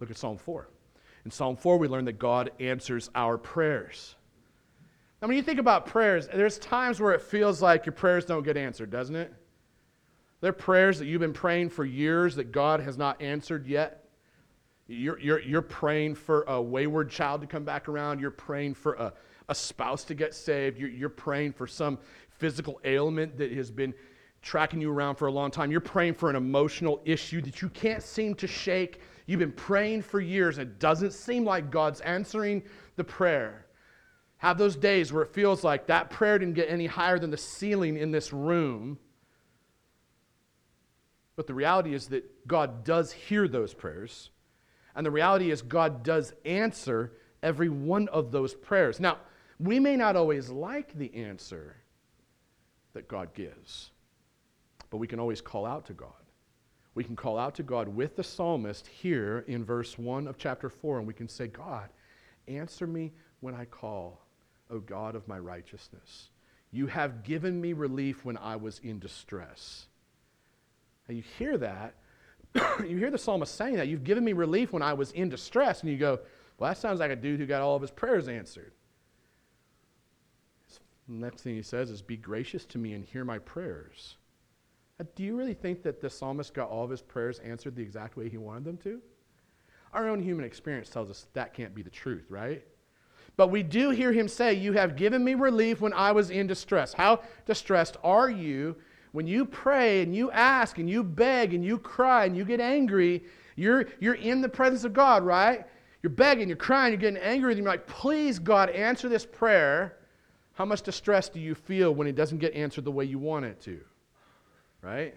[0.00, 0.68] Look at Psalm 4.
[1.24, 4.14] In Psalm 4, we learn that God answers our prayers.
[5.20, 8.42] Now, when you think about prayers, there's times where it feels like your prayers don't
[8.42, 9.32] get answered, doesn't it?
[10.40, 14.10] There are prayers that you've been praying for years that God has not answered yet.
[14.86, 18.20] You're, you're, you're praying for a wayward child to come back around.
[18.20, 19.12] You're praying for a,
[19.48, 20.78] a spouse to get saved.
[20.78, 21.98] You're, you're praying for some
[22.28, 23.94] physical ailment that has been
[24.42, 25.72] tracking you around for a long time.
[25.72, 29.00] You're praying for an emotional issue that you can't seem to shake.
[29.26, 30.58] You've been praying for years.
[30.58, 32.62] And it doesn't seem like God's answering
[32.94, 33.65] the prayer.
[34.38, 37.36] Have those days where it feels like that prayer didn't get any higher than the
[37.36, 38.98] ceiling in this room.
[41.36, 44.30] But the reality is that God does hear those prayers.
[44.94, 48.98] And the reality is, God does answer every one of those prayers.
[48.98, 49.18] Now,
[49.58, 51.76] we may not always like the answer
[52.94, 53.90] that God gives,
[54.90, 56.10] but we can always call out to God.
[56.94, 60.70] We can call out to God with the psalmist here in verse 1 of chapter
[60.70, 61.90] 4, and we can say, God,
[62.48, 64.25] answer me when I call,
[64.70, 66.30] O God of my righteousness.
[66.70, 69.86] You have given me relief when I was in distress.
[71.08, 71.94] Now you hear that.
[72.80, 73.88] you hear the psalmist saying that.
[73.88, 75.82] You've given me relief when I was in distress.
[75.82, 76.18] And you go,
[76.58, 78.72] well, that sounds like a dude who got all of his prayers answered.
[81.08, 84.16] Next thing he says is, Be gracious to me and hear my prayers.
[84.98, 87.82] Now, do you really think that the psalmist got all of his prayers answered the
[87.82, 89.00] exact way he wanted them to?
[89.92, 92.64] Our own human experience tells us that can't be the truth, right?
[93.36, 96.46] But we do hear him say, You have given me relief when I was in
[96.46, 96.92] distress.
[96.92, 98.76] How distressed are you
[99.12, 102.60] when you pray and you ask and you beg and you cry and you get
[102.60, 103.24] angry?
[103.56, 105.66] You're, you're in the presence of God, right?
[106.02, 107.58] You're begging, you're crying, you're getting angry him.
[107.58, 109.96] You're like, Please, God, answer this prayer.
[110.54, 113.44] How much distress do you feel when it doesn't get answered the way you want
[113.44, 113.78] it to?
[114.80, 115.14] Right?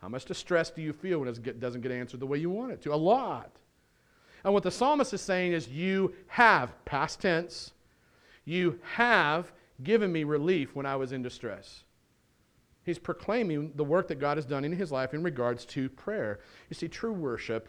[0.00, 2.72] How much distress do you feel when it doesn't get answered the way you want
[2.72, 2.92] it to?
[2.92, 3.52] A lot.
[4.44, 7.72] And what the psalmist is saying is, You have, past tense,
[8.44, 9.52] you have
[9.82, 11.84] given me relief when I was in distress.
[12.84, 16.40] He's proclaiming the work that God has done in his life in regards to prayer.
[16.68, 17.68] You see, true worship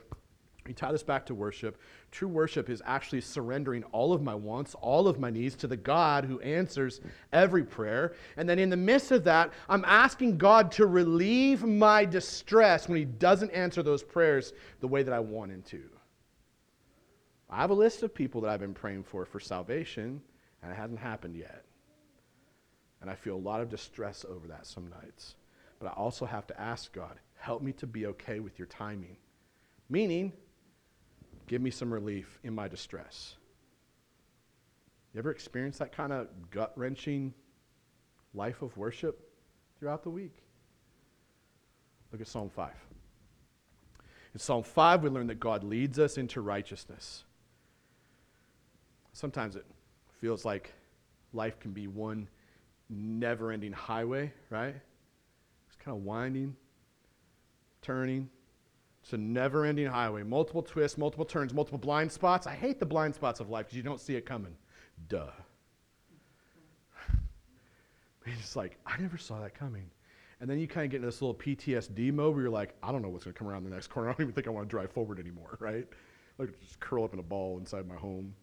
[0.68, 1.78] you tie this back to worship.
[2.12, 5.76] True worship is actually surrendering all of my wants, all of my needs to the
[5.76, 7.02] God who answers
[7.34, 8.14] every prayer.
[8.38, 12.98] And then in the midst of that, I'm asking God to relieve my distress when
[12.98, 15.82] He doesn't answer those prayers the way that I want Him to.
[17.54, 20.22] I have a list of people that I've been praying for for salvation,
[20.62, 21.64] and it hasn't happened yet.
[23.02, 25.36] And I feel a lot of distress over that some nights.
[25.80, 29.18] But I also have to ask God, help me to be okay with your timing.
[29.90, 30.32] Meaning,
[31.48, 33.36] Give me some relief in my distress.
[35.14, 37.34] You ever experienced that kind of gut wrenching
[38.34, 39.30] life of worship
[39.78, 40.36] throughout the week?
[42.12, 42.72] Look at Psalm 5.
[44.34, 47.24] In Psalm 5, we learn that God leads us into righteousness.
[49.14, 49.66] Sometimes it
[50.20, 50.74] feels like
[51.34, 52.28] life can be one
[52.90, 54.76] never ending highway, right?
[55.68, 56.56] It's kind of winding,
[57.82, 58.30] turning,
[59.04, 60.24] it's a never ending highway.
[60.24, 62.48] Multiple twists, multiple turns, multiple blind spots.
[62.48, 64.56] I hate the blind spots of life because you don't see it coming.
[65.10, 65.28] Duh.
[68.26, 69.92] It's like, I never saw that coming.
[70.40, 72.94] And then you kind of get into this little PTSD mode where you're like, I
[72.94, 74.08] don't know what's going to come around the next corner.
[74.10, 75.86] I don't even think I want to drive forward anymore, right?
[76.38, 78.34] Like just curl up in a ball inside my home.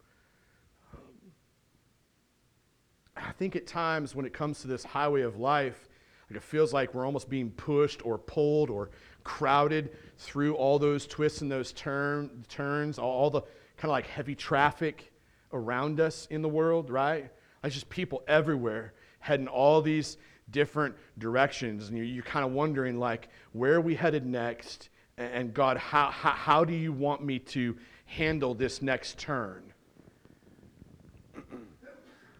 [3.26, 5.88] I think at times when it comes to this highway of life,
[6.28, 8.90] like it feels like we're almost being pushed or pulled or
[9.24, 14.34] crowded through all those twists and those turn, turns, all the kind of like heavy
[14.34, 15.12] traffic
[15.52, 17.30] around us in the world, right?
[17.62, 20.16] Like just people everywhere heading all these
[20.50, 21.88] different directions.
[21.88, 24.88] And you're, you're kind of wondering, like, where are we headed next?
[25.16, 29.72] And God, how, how, how do you want me to handle this next turn?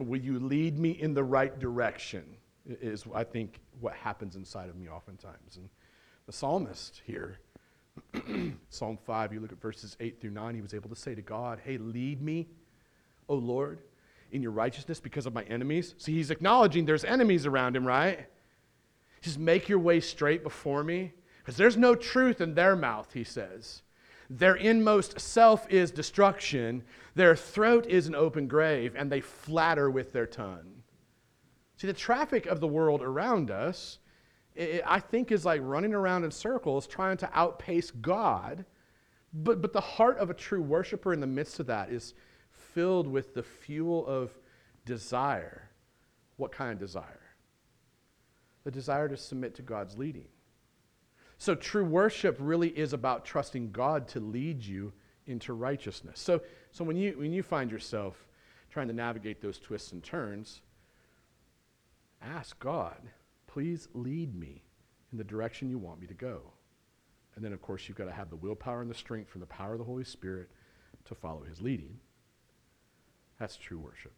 [0.01, 2.25] Will you lead me in the right direction?
[2.67, 5.57] Is, I think, what happens inside of me oftentimes.
[5.57, 5.69] And
[6.27, 7.39] the psalmist here,
[8.71, 11.23] Psalm 5, you look at verses 8 through 9, he was able to say to
[11.23, 12.49] God, Hey, lead me,
[13.29, 13.81] O Lord,
[14.33, 15.95] in your righteousness because of my enemies.
[15.99, 18.27] See, he's acknowledging there's enemies around him, right?
[19.21, 21.13] Just make your way straight before me.
[21.39, 23.83] Because there's no truth in their mouth, he says.
[24.31, 26.85] Their inmost self is destruction,
[27.17, 30.83] their throat is an open grave, and they flatter with their tongue.
[31.77, 33.99] See, the traffic of the world around us
[34.55, 38.65] it, I think is like running around in circles trying to outpace God.
[39.33, 42.15] But, but the heart of a true worshiper in the midst of that is
[42.51, 44.31] filled with the fuel of
[44.85, 45.71] desire.
[46.37, 47.21] What kind of desire?
[48.65, 50.29] The desire to submit to God's leading.
[51.41, 54.93] So, true worship really is about trusting God to lead you
[55.27, 56.21] into righteousness.
[56.21, 58.27] So, so when, you, when you find yourself
[58.71, 60.61] trying to navigate those twists and turns,
[62.23, 62.99] ask God
[63.47, 64.63] Please lead me
[65.11, 66.43] in the direction you want me to go.
[67.35, 69.47] And then, of course, you've got to have the willpower and the strength from the
[69.49, 70.51] power of the Holy Spirit
[71.07, 71.99] to follow his leading.
[73.41, 74.13] That's true worship.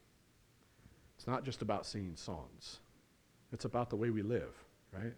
[1.17, 2.81] It's not just about singing songs,
[3.53, 4.53] it's about the way we live,
[4.93, 5.15] right?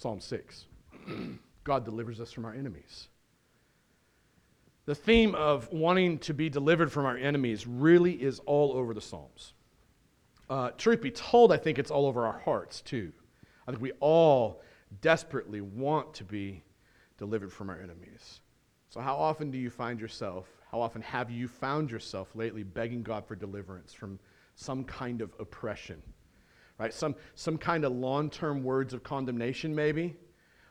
[0.00, 0.64] Psalm 6
[1.64, 3.08] God delivers us from our enemies.
[4.86, 9.00] The theme of wanting to be delivered from our enemies really is all over the
[9.02, 9.52] Psalms.
[10.48, 13.12] Uh, truth be told, I think it's all over our hearts too.
[13.68, 14.62] I think we all
[15.02, 16.64] desperately want to be
[17.18, 18.40] delivered from our enemies.
[18.88, 23.02] So, how often do you find yourself, how often have you found yourself lately begging
[23.02, 24.18] God for deliverance from
[24.54, 26.02] some kind of oppression?
[26.80, 26.94] Right?
[26.94, 30.16] Some, some kind of long term words of condemnation, maybe,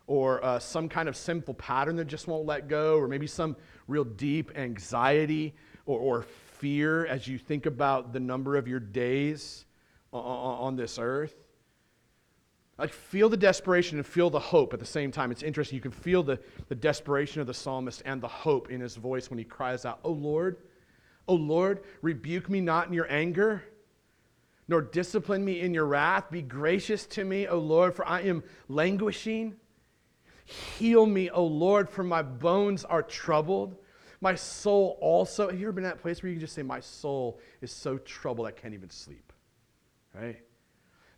[0.07, 3.55] or uh, some kind of sinful pattern that just won't let go, or maybe some
[3.87, 5.53] real deep anxiety
[5.85, 9.65] or, or fear as you think about the number of your days
[10.11, 11.35] on, on this earth.
[12.79, 15.29] Like, feel the desperation and feel the hope at the same time.
[15.29, 15.75] It's interesting.
[15.75, 19.29] You can feel the, the desperation of the psalmist and the hope in his voice
[19.29, 20.57] when he cries out, Oh Lord,
[21.27, 23.63] Oh Lord, rebuke me not in your anger,
[24.69, 26.29] nor discipline me in your wrath.
[26.29, 29.55] Be gracious to me, O Lord, for I am languishing.
[30.45, 33.75] Heal me, O Lord, for my bones are troubled.
[34.21, 35.49] My soul also.
[35.49, 37.71] Have you ever been in that place where you can just say, My soul is
[37.71, 39.33] so troubled I can't even sleep?
[40.13, 40.39] Right?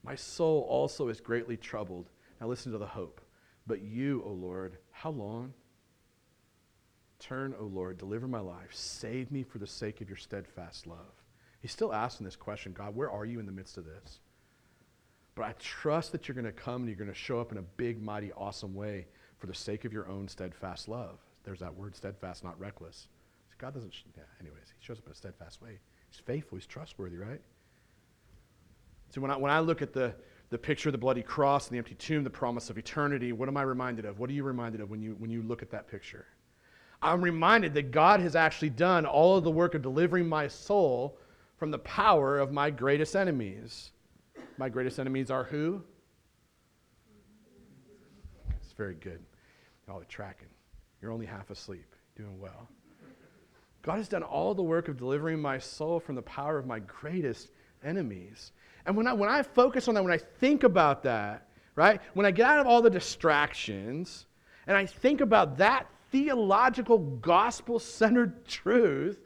[0.01, 2.09] My soul also is greatly troubled.
[2.39, 3.19] Now listen to the hope.
[3.67, 5.53] But you, O Lord, how long?
[7.19, 8.69] Turn, O Lord, deliver my life.
[8.71, 11.20] Save me for the sake of your steadfast love.
[11.61, 14.19] He's still asking this question God, where are you in the midst of this?
[15.35, 17.57] But I trust that you're going to come and you're going to show up in
[17.57, 21.19] a big, mighty, awesome way for the sake of your own steadfast love.
[21.43, 23.07] There's that word steadfast, not reckless.
[23.57, 25.79] God doesn't, yeah, anyways, he shows up in a steadfast way.
[26.09, 27.41] He's faithful, he's trustworthy, right?
[29.09, 30.15] So when I, when I look at the,
[30.49, 33.47] the picture of the bloody cross and the empty tomb, the promise of eternity, what
[33.47, 34.19] am I reminded of?
[34.19, 36.25] What are you reminded of when you, when you look at that picture?
[37.01, 41.17] I'm reminded that God has actually done all of the work of delivering my soul
[41.61, 43.91] from the power of my greatest enemies.
[44.57, 45.83] My greatest enemies are who?
[48.59, 49.19] It's very good.
[49.87, 50.47] Y'all the tracking.
[50.99, 51.85] You're only half asleep.
[52.15, 52.67] Doing well.
[53.83, 56.79] God has done all the work of delivering my soul from the power of my
[56.79, 57.51] greatest
[57.83, 58.53] enemies.
[58.87, 62.25] And when I, when I focus on that, when I think about that, right, when
[62.25, 64.25] I get out of all the distractions
[64.65, 69.19] and I think about that theological, gospel centered truth,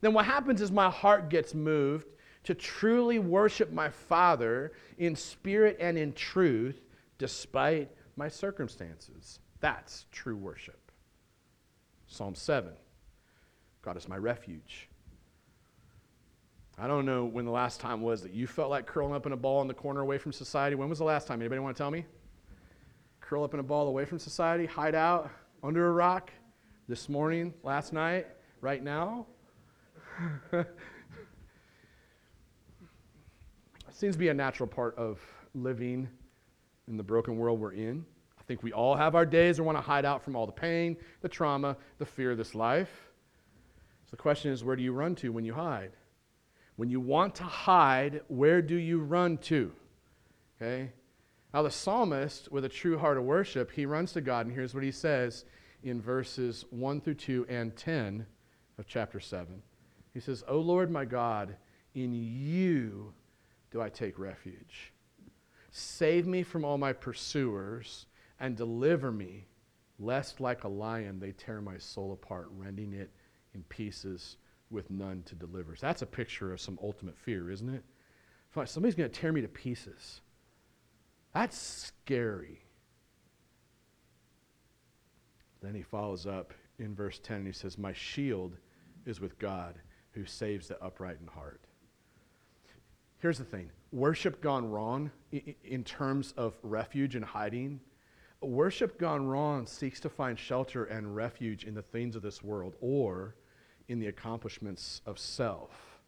[0.00, 2.06] then what happens is my heart gets moved
[2.44, 6.80] to truly worship my Father in spirit and in truth
[7.18, 9.40] despite my circumstances.
[9.60, 10.90] That's true worship.
[12.06, 12.72] Psalm 7
[13.82, 14.88] God is my refuge.
[16.78, 19.32] I don't know when the last time was that you felt like curling up in
[19.32, 20.76] a ball in the corner away from society.
[20.76, 21.40] When was the last time?
[21.40, 22.06] Anybody want to tell me?
[23.20, 25.30] Curl up in a ball away from society, hide out
[25.62, 26.30] under a rock
[26.88, 28.26] this morning, last night,
[28.60, 29.26] right now?
[30.52, 30.66] It
[33.90, 35.20] seems to be a natural part of
[35.54, 36.08] living
[36.88, 38.04] in the broken world we're in.
[38.38, 40.46] I think we all have our days where we want to hide out from all
[40.46, 43.10] the pain, the trauma, the fear of this life.
[44.06, 45.92] So the question is, where do you run to when you hide?
[46.76, 49.72] When you want to hide, where do you run to?
[50.60, 50.92] Okay?
[51.52, 54.74] Now, the psalmist, with a true heart of worship, he runs to God, and here's
[54.74, 55.44] what he says
[55.82, 58.26] in verses 1 through 2 and 10
[58.78, 59.62] of chapter 7.
[60.12, 61.56] He says, O Lord my God,
[61.94, 63.12] in you
[63.70, 64.92] do I take refuge.
[65.70, 68.06] Save me from all my pursuers
[68.40, 69.46] and deliver me,
[69.98, 73.10] lest like a lion they tear my soul apart, rending it
[73.54, 74.36] in pieces
[74.70, 75.76] with none to deliver.
[75.76, 77.84] So that's a picture of some ultimate fear, isn't it?
[78.64, 80.20] Somebody's going to tear me to pieces.
[81.32, 82.62] That's scary.
[85.62, 88.56] Then he follows up in verse 10 and he says, My shield
[89.06, 89.74] is with God
[90.12, 91.60] who saves the upright in heart.
[93.18, 95.10] Here's the thing worship gone wrong
[95.64, 97.80] in terms of refuge and hiding.
[98.40, 102.74] Worship gone wrong seeks to find shelter and refuge in the things of this world
[102.80, 103.34] or
[103.88, 106.00] in the accomplishments of self.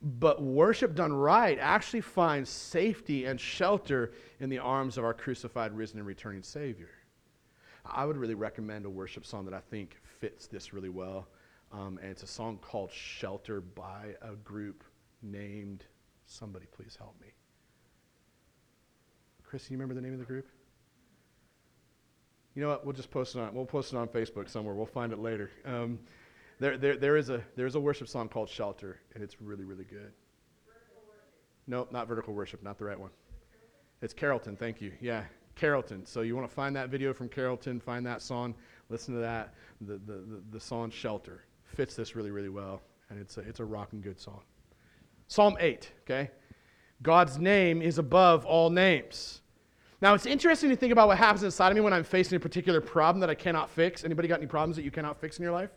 [0.00, 5.76] But worship done right actually finds safety and shelter in the arms of our crucified,
[5.76, 6.88] risen, and returning Savior.
[7.84, 11.28] I would really recommend a worship song that I think fits this really well.
[11.72, 14.82] Um, and it's a song called Shelter by a group
[15.22, 15.84] named,
[16.26, 17.28] somebody please help me.
[19.44, 20.48] Chris, you remember the name of the group?
[22.54, 22.84] You know what?
[22.84, 23.54] We'll just post it on.
[23.54, 24.74] We'll post it on Facebook somewhere.
[24.74, 25.50] We'll find it later.
[25.64, 26.00] Um,
[26.58, 29.64] there, there, there is a there is a worship song called Shelter, and it's really,
[29.64, 30.12] really good.
[31.66, 32.62] No, not vertical worship.
[32.62, 33.10] Not the right one.
[34.02, 34.56] It's Carrollton.
[34.56, 34.92] Thank you.
[35.00, 35.24] Yeah,
[35.54, 36.04] Carrollton.
[36.06, 38.54] So you want to find that video from Carrollton, find that song,
[38.88, 39.54] listen to that.
[39.80, 43.60] The, the, the, the song Shelter fits this really, really well, and it's a, it's
[43.60, 44.42] a rocking good song.
[45.28, 46.30] Psalm 8, okay?
[47.02, 49.40] God's name is above all names.
[50.02, 52.40] Now, it's interesting to think about what happens inside of me when I'm facing a
[52.40, 54.04] particular problem that I cannot fix.
[54.04, 55.70] Anybody got any problems that you cannot fix in your life?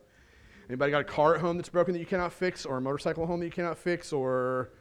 [0.70, 3.24] Anybody got a car at home that's broken that you cannot fix, or a motorcycle
[3.24, 4.72] at home that you cannot fix, or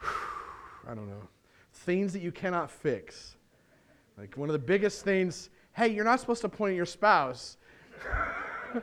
[0.88, 1.28] I don't know,
[1.72, 3.36] things that you cannot fix?
[4.16, 7.58] Like one of the biggest things, hey, you're not supposed to point at your spouse.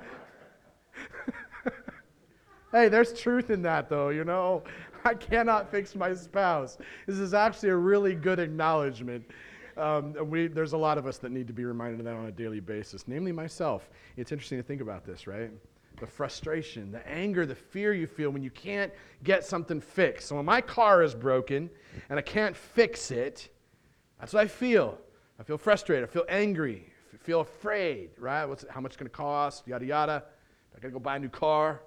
[2.75, 4.61] hey, there's truth in that, though, you know?
[5.05, 6.77] I cannot fix my spouse.
[7.07, 9.23] This is actually a really good acknowledgement.
[9.77, 12.25] Um, we, there's a lot of us that need to be reminded of that on
[12.25, 13.89] a daily basis, namely myself.
[14.17, 15.51] It's interesting to think about this, right?
[16.01, 18.91] The frustration, the anger, the fear you feel when you can't
[19.23, 20.27] get something fixed.
[20.27, 21.69] So when my car is broken
[22.09, 23.47] and I can't fix it,
[24.19, 24.97] that's what I feel.
[25.39, 26.09] I feel frustrated.
[26.09, 26.91] I feel angry.
[27.13, 28.43] I feel afraid, right?
[28.45, 29.65] What's how much it's going to cost?
[29.65, 30.23] Yada, yada.
[30.75, 31.81] I got to go buy a new car.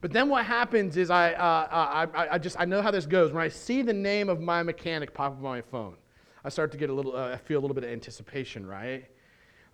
[0.00, 3.32] But then what happens is I, uh, I, I, just I know how this goes.
[3.32, 5.96] When I see the name of my mechanic pop up on my phone,
[6.44, 9.06] I start to get a little, uh, I feel a little bit of anticipation, right?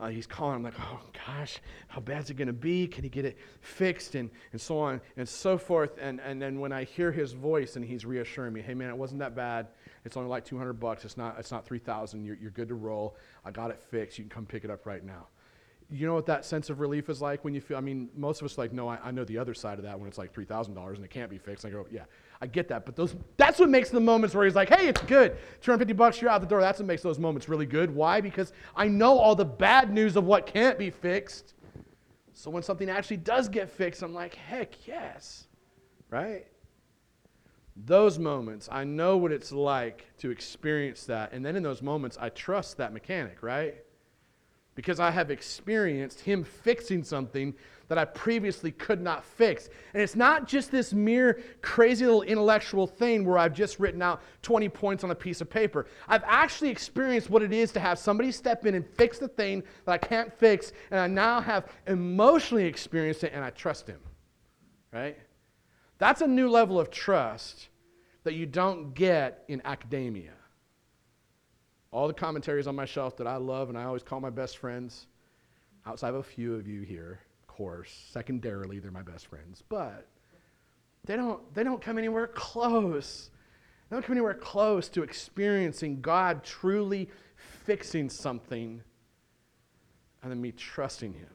[0.00, 0.56] Uh, he's calling.
[0.56, 2.86] I'm like, oh gosh, how bad is it going to be?
[2.86, 4.14] Can he get it fixed?
[4.14, 5.98] And, and so on and so forth.
[6.00, 8.96] And, and then when I hear his voice and he's reassuring me, hey man, it
[8.96, 9.68] wasn't that bad.
[10.04, 11.04] It's only like 200 bucks.
[11.04, 12.24] It's not, it's not 3,000.
[12.24, 13.16] You're, you're good to roll.
[13.44, 14.18] I got it fixed.
[14.18, 15.26] You can come pick it up right now
[15.94, 18.40] you know what that sense of relief is like when you feel, I mean, most
[18.40, 20.34] of us like, no, I, I know the other side of that when it's like
[20.34, 21.64] $3,000 and it can't be fixed.
[21.64, 22.02] I go, yeah,
[22.40, 22.84] I get that.
[22.84, 25.36] But those, that's what makes the moments where he's like, hey, it's good.
[25.60, 26.60] 250 bucks, you're out the door.
[26.60, 27.94] That's what makes those moments really good.
[27.94, 28.20] Why?
[28.20, 31.54] Because I know all the bad news of what can't be fixed.
[32.32, 35.46] So when something actually does get fixed, I'm like, heck yes.
[36.10, 36.46] Right?
[37.76, 41.32] Those moments, I know what it's like to experience that.
[41.32, 43.76] And then in those moments, I trust that mechanic, right?
[44.74, 47.54] Because I have experienced Him fixing something
[47.88, 49.68] that I previously could not fix.
[49.92, 54.22] And it's not just this mere crazy little intellectual thing where I've just written out
[54.42, 55.86] 20 points on a piece of paper.
[56.08, 59.62] I've actually experienced what it is to have somebody step in and fix the thing
[59.84, 64.00] that I can't fix, and I now have emotionally experienced it and I trust Him.
[64.92, 65.18] Right?
[65.98, 67.68] That's a new level of trust
[68.24, 70.32] that you don't get in academia
[71.94, 74.58] all the commentaries on my shelf that I love and I always call my best
[74.58, 75.06] friends,
[75.86, 78.08] outside of a few of you here, of course.
[78.10, 79.62] Secondarily, they're my best friends.
[79.68, 80.08] But
[81.04, 83.30] they don't, they don't come anywhere close.
[83.88, 88.82] They don't come anywhere close to experiencing God truly fixing something
[90.22, 91.28] and then me trusting Him.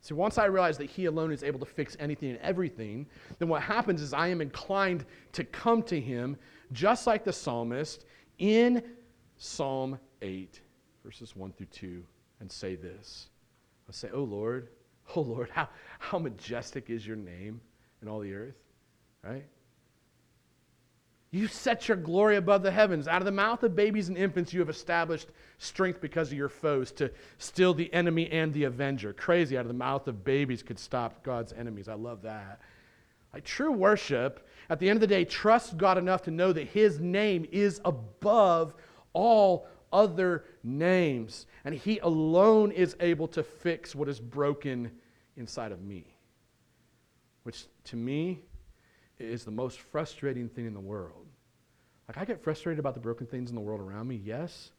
[0.00, 3.06] See, once I realize that He alone is able to fix anything and everything,
[3.38, 6.36] then what happens is I am inclined to come to Him
[6.72, 8.04] just like the psalmist
[8.38, 8.82] in
[9.38, 10.60] Psalm 8,
[11.04, 12.02] verses 1 through 2,
[12.40, 13.28] and say this.
[13.88, 14.68] I say, Oh Lord,
[15.16, 15.68] oh Lord, how,
[15.98, 17.60] how majestic is your name
[18.02, 18.56] in all the earth,
[19.22, 19.44] right?
[21.30, 23.08] You set your glory above the heavens.
[23.08, 25.28] Out of the mouth of babies and infants, you have established
[25.58, 29.12] strength because of your foes to still the enemy and the avenger.
[29.12, 31.88] Crazy, out of the mouth of babies could stop God's enemies.
[31.88, 32.60] I love that.
[33.34, 36.68] Like true worship, at the end of the day, trust God enough to know that
[36.68, 38.74] his name is above
[39.16, 41.46] all other names.
[41.64, 44.92] And He alone is able to fix what is broken
[45.36, 46.04] inside of me,
[47.42, 48.42] which to me
[49.18, 51.26] is the most frustrating thing in the world.
[52.06, 54.70] Like, I get frustrated about the broken things in the world around me, yes.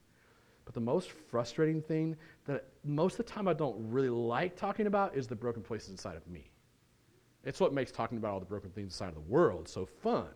[0.63, 2.15] But the most frustrating thing
[2.45, 5.89] that most of the time I don't really like talking about is the broken places
[5.89, 6.51] inside of me.
[7.43, 10.29] It's what makes talking about all the broken things inside of the world so fun.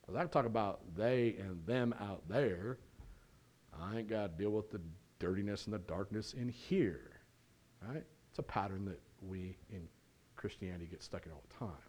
[0.00, 2.78] Because I can talk about they and them out there,
[3.80, 4.80] I ain't got to deal with the
[5.18, 7.10] dirtiness and the darkness in here.
[7.86, 8.04] Right?
[8.30, 9.88] It's a pattern that we in
[10.36, 11.84] Christianity get stuck in all the time.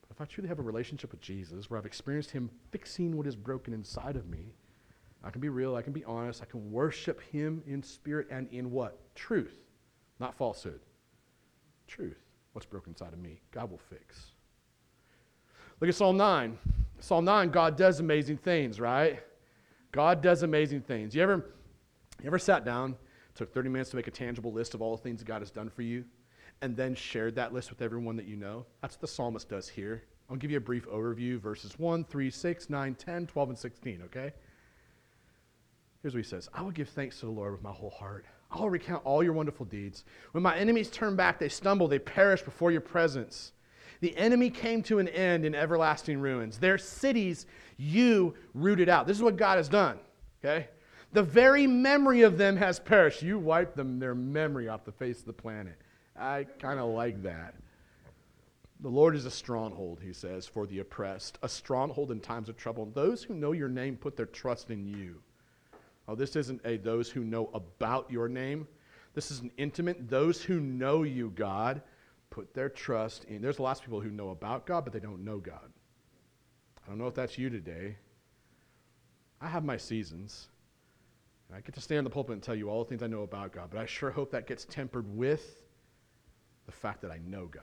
[0.00, 3.26] But if I truly have a relationship with Jesus where I've experienced Him fixing what
[3.26, 4.54] is broken inside of me,
[5.24, 8.48] I can be real, I can be honest, I can worship Him in spirit and
[8.50, 8.98] in what?
[9.14, 9.56] Truth,
[10.18, 10.80] not falsehood.
[11.86, 12.18] Truth.
[12.52, 14.32] What's broken inside of me, God will fix.
[15.80, 16.58] Look at Psalm 9.
[17.00, 19.20] Psalm 9, God does amazing things, right?
[19.92, 21.14] God does amazing things.
[21.14, 21.52] You ever,
[22.20, 22.96] you ever sat down,
[23.34, 25.50] took 30 minutes to make a tangible list of all the things that God has
[25.50, 26.04] done for you,
[26.62, 28.64] and then shared that list with everyone that you know?
[28.80, 30.02] That's what the psalmist does here.
[30.30, 34.02] I'll give you a brief overview verses 1, 3, 6, 9, 10, 12, and 16,
[34.06, 34.32] okay?
[36.00, 38.24] Here's what he says I will give thanks to the Lord with my whole heart.
[38.50, 40.04] I'll recount all your wonderful deeds.
[40.32, 43.52] When my enemies turn back, they stumble, they perish before your presence.
[44.02, 46.58] The enemy came to an end in everlasting ruins.
[46.58, 47.46] Their cities
[47.76, 49.06] you rooted out.
[49.06, 49.96] This is what God has done,
[50.44, 50.66] okay?
[51.12, 53.22] The very memory of them has perished.
[53.22, 55.78] You wiped them, their memory off the face of the planet.
[56.18, 57.54] I kind of like that.
[58.80, 62.56] The Lord is a stronghold, he says, for the oppressed, a stronghold in times of
[62.56, 62.86] trouble.
[62.86, 65.22] Those who know your name put their trust in you.
[66.08, 68.66] Oh, this isn't a those who know about your name.
[69.14, 71.82] This is an intimate, those who know you, God,
[72.32, 73.40] put their trust in.
[73.42, 75.70] There's lots of people who know about God, but they don't know God.
[76.84, 77.96] I don't know if that's you today.
[79.40, 80.48] I have my seasons.
[81.54, 83.22] I get to stand in the pulpit and tell you all the things I know
[83.22, 85.62] about God, but I sure hope that gets tempered with
[86.64, 87.62] the fact that I know God.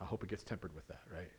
[0.00, 1.30] I hope it gets tempered with that, right?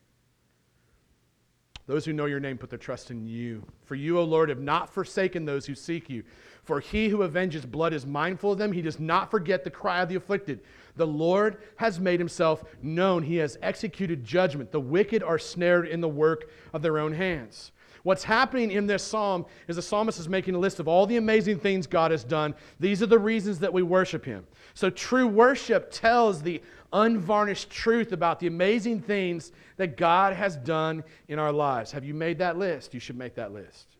[1.85, 3.63] Those who know your name put their trust in you.
[3.85, 6.23] For you, O Lord, have not forsaken those who seek you.
[6.63, 8.73] For he who avenges blood is mindful of them.
[8.73, 10.61] He does not forget the cry of the afflicted.
[10.97, 13.23] The Lord has made himself known.
[13.23, 14.71] He has executed judgment.
[14.71, 17.71] The wicked are snared in the work of their own hands.
[18.03, 21.17] What's happening in this psalm is the psalmist is making a list of all the
[21.17, 22.55] amazing things God has done.
[22.79, 24.47] These are the reasons that we worship him.
[24.75, 26.61] So, true worship tells the
[26.93, 31.91] unvarnished truth about the amazing things that God has done in our lives.
[31.91, 32.93] Have you made that list?
[32.93, 33.97] You should make that list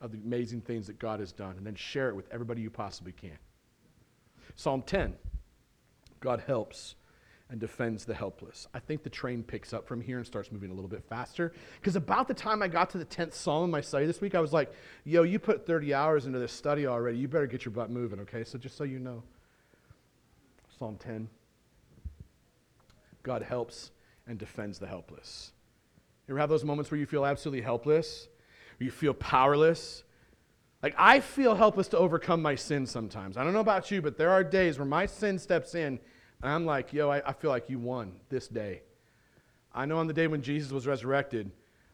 [0.00, 2.70] of the amazing things that God has done and then share it with everybody you
[2.70, 3.38] possibly can.
[4.54, 5.14] Psalm 10
[6.22, 6.94] God helps
[7.50, 8.66] and defends the helpless.
[8.72, 11.52] I think the train picks up from here and starts moving a little bit faster.
[11.78, 14.34] Because about the time I got to the 10th Psalm in my study this week,
[14.34, 14.72] I was like,
[15.04, 17.18] yo, you put 30 hours into this study already.
[17.18, 18.42] You better get your butt moving, okay?
[18.42, 19.22] So just so you know,
[20.78, 21.28] Psalm 10
[23.22, 23.90] God helps
[24.26, 25.52] and defends the helpless.
[26.26, 28.28] You ever have those moments where you feel absolutely helpless?
[28.78, 30.04] Where you feel powerless?
[30.82, 33.36] Like, I feel helpless to overcome my sin sometimes.
[33.36, 36.00] I don't know about you, but there are days where my sin steps in,
[36.42, 38.82] and I'm like, yo, I, I feel like you won this day.
[39.72, 41.50] I know on the day when Jesus was resurrected,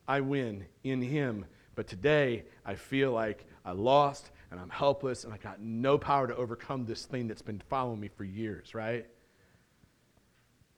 [0.06, 1.44] I win in him.
[1.74, 6.26] But today, I feel like I lost and I'm helpless and I got no power
[6.26, 9.06] to overcome this thing that's been following me for years, right?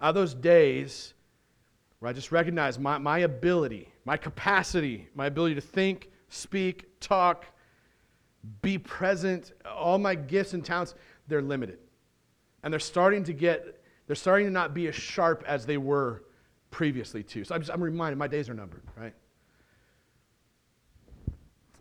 [0.01, 1.15] Are those days
[2.01, 7.47] where I just recognize my, my ability, my capacity, my ability to think, speak, talk,
[8.63, 10.95] be present, all my gifts and talents,
[11.29, 11.79] they're limited.
[12.63, 16.25] And they're starting to get, they're starting to not be as sharp as they were
[16.71, 17.45] previously, too.
[17.45, 19.15] So I'm, just, I'm reminded my days are numbered, right?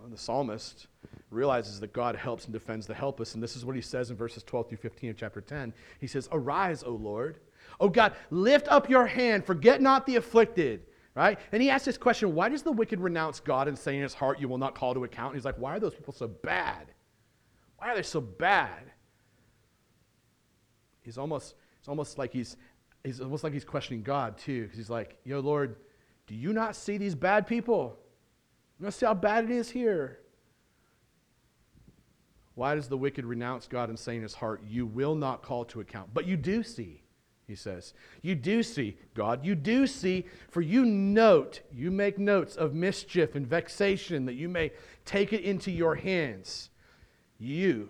[0.09, 0.87] And the psalmist
[1.29, 3.35] realizes that God helps and defends the helpless.
[3.35, 5.71] And this is what he says in verses 12 through 15 of chapter 10.
[5.99, 7.41] He says, Arise, O Lord.
[7.79, 10.81] O God, lift up your hand, forget not the afflicted.
[11.13, 11.37] Right?
[11.51, 14.13] And he asks this question why does the wicked renounce God and say in his
[14.13, 15.33] heart, You will not call to account?
[15.33, 16.87] And he's like, Why are those people so bad?
[17.77, 18.91] Why are they so bad?
[21.09, 22.55] He's almost, it's almost like he's,
[23.03, 25.77] he's almost like he's questioning God too, because he's like, Yo, Lord,
[26.27, 27.97] do you not see these bad people?
[28.79, 30.19] You to see how bad it is here?
[32.53, 35.65] Why does the wicked renounce God and say in his heart, You will not call
[35.65, 36.13] to account?
[36.13, 37.01] But you do see,
[37.47, 37.95] he says.
[38.21, 43.33] You do see, God, you do see, for you note, you make notes of mischief
[43.33, 44.73] and vexation that you may
[45.05, 46.69] take it into your hands.
[47.39, 47.89] You,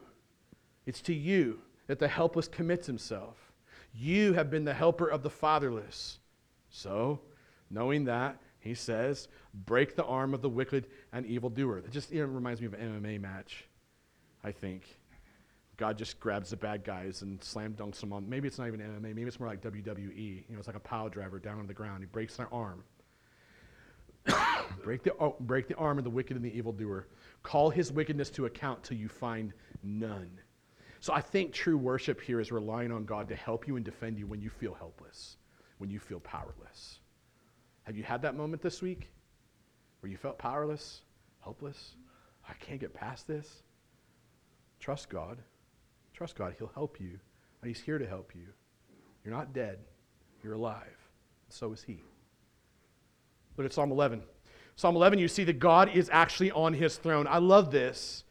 [0.85, 1.59] it's to you
[1.89, 3.51] that the helpless commits himself.
[3.95, 6.19] You have been the helper of the fatherless.
[6.69, 7.19] So,
[7.71, 9.27] knowing that, he says,
[9.65, 11.79] break the arm of the wicked and evildoer.
[11.79, 13.65] It just reminds me of an MMA match,
[14.43, 14.99] I think.
[15.77, 18.29] God just grabs the bad guys and slam dunks them on.
[18.29, 19.15] Maybe it's not even MMA.
[19.15, 20.15] Maybe it's more like WWE.
[20.15, 22.03] You know, it's like a pile driver down on the ground.
[22.03, 22.83] He breaks their arm.
[24.83, 27.07] break, the, oh, break the arm of the wicked and the evildoer.
[27.41, 30.29] Call his wickedness to account till you find none.
[30.99, 34.17] So I think true worship here is relying on God to help you and defend
[34.17, 35.37] you when you feel helpless,
[35.77, 36.99] when you feel powerless.
[37.83, 39.09] Have you had that moment this week
[40.01, 41.01] where you felt powerless,
[41.41, 41.95] helpless?
[42.47, 43.63] I can't get past this.
[44.79, 45.37] Trust God.
[46.13, 46.53] Trust God.
[46.57, 47.19] He'll help you.
[47.61, 48.47] And He's here to help you.
[49.23, 49.79] You're not dead,
[50.43, 50.97] you're alive.
[51.49, 52.01] So is He.
[53.57, 54.21] Look at Psalm 11.
[54.75, 57.27] Psalm 11, you see that God is actually on His throne.
[57.27, 58.23] I love this.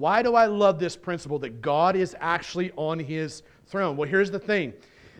[0.00, 3.98] Why do I love this principle that God is actually on His throne?
[3.98, 4.72] Well, here's the thing.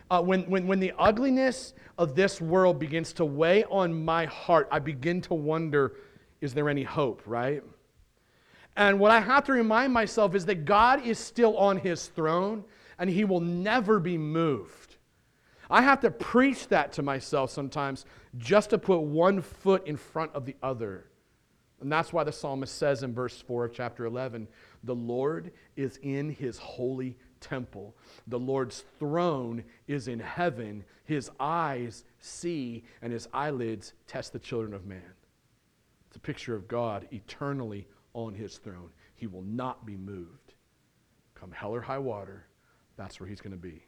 [0.09, 4.67] Uh, when, when, when the ugliness of this world begins to weigh on my heart,
[4.71, 5.97] I begin to wonder
[6.41, 7.63] is there any hope, right?
[8.75, 12.63] And what I have to remind myself is that God is still on his throne
[12.97, 14.95] and he will never be moved.
[15.69, 18.05] I have to preach that to myself sometimes
[18.39, 21.05] just to put one foot in front of the other.
[21.81, 24.47] And that's why the psalmist says in verse 4 of chapter 11
[24.83, 27.95] the Lord is in his holy temple.
[28.27, 30.83] The Lord's throne is in heaven.
[31.03, 35.13] His eyes see, and his eyelids test the children of man.
[36.07, 38.89] It's a picture of God eternally on his throne.
[39.15, 40.53] He will not be moved.
[41.35, 42.47] Come hell or high water,
[42.97, 43.83] that's where he's going to be.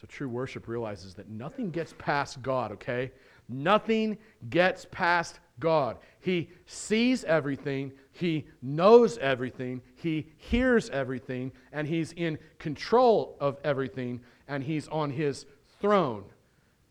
[0.00, 3.10] So true worship realizes that nothing gets past God, okay?
[3.48, 4.16] Nothing
[4.48, 5.96] gets past God.
[6.20, 14.20] He sees everything, He knows everything, He hears everything, and He's in control of everything,
[14.46, 15.46] and He's on His
[15.80, 16.24] throne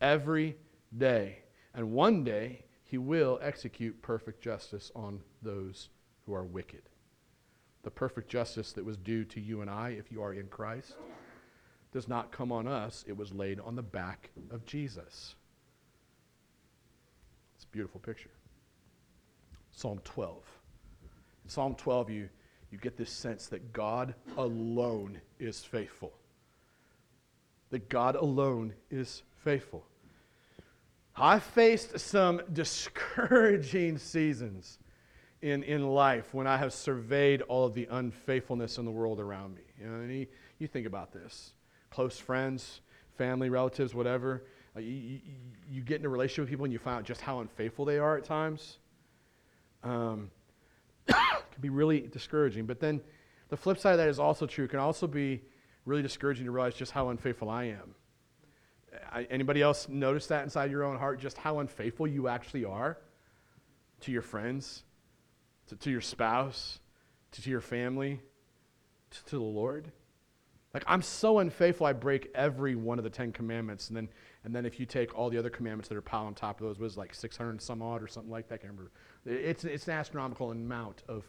[0.02, 0.58] every
[0.96, 1.38] day.
[1.74, 5.90] And one day he will execute perfect justice on those
[6.24, 6.82] who are wicked.
[7.82, 10.94] The perfect justice that was due to you and I if you are in Christ
[11.92, 15.34] does not come on us, it was laid on the back of Jesus.
[17.56, 18.30] It's a beautiful picture.
[19.70, 20.36] Psalm 12.
[21.44, 22.28] In Psalm 12, you,
[22.70, 26.12] you get this sense that God alone is faithful.
[27.70, 29.84] That God alone is faithful.
[31.16, 34.78] I faced some discouraging seasons
[35.40, 39.54] in, in life when I have surveyed all of the unfaithfulness in the world around
[39.54, 39.62] me.
[39.80, 40.26] You, know, and you,
[40.58, 41.52] you think about this
[41.90, 42.80] close friends,
[43.16, 44.44] family, relatives, whatever.
[44.76, 45.20] Uh, you, you,
[45.70, 47.98] you, get in a relationship with people and you find out just how unfaithful they
[47.98, 48.78] are at times.
[49.82, 50.30] Um,
[51.06, 52.66] it can be really discouraging.
[52.66, 53.00] But then
[53.48, 54.64] the flip side of that is also true.
[54.66, 55.42] It can also be
[55.84, 57.94] really discouraging to realize just how unfaithful I am.
[59.10, 62.98] I, anybody else notice that inside your own heart, just how unfaithful you actually are
[64.00, 64.82] to your friends,
[65.68, 66.78] to, to your spouse,
[67.32, 68.20] to, to your family,
[69.10, 69.90] to, to the Lord?
[70.74, 74.08] Like I'm so unfaithful, I break every one of the Ten Commandments, and then
[74.44, 76.66] and then if you take all the other commandments that are piled on top of
[76.66, 78.56] those, was like 600 some odd or something like that.
[78.56, 78.92] I can't remember.
[79.24, 81.24] It's it's an astronomical amount of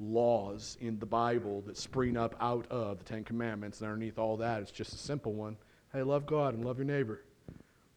[0.00, 4.36] laws in the Bible that spring up out of the Ten Commandments, and underneath all
[4.36, 5.56] that, it's just a simple one.
[5.92, 7.22] Hey, love God and love your neighbor.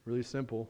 [0.06, 0.70] Really simple.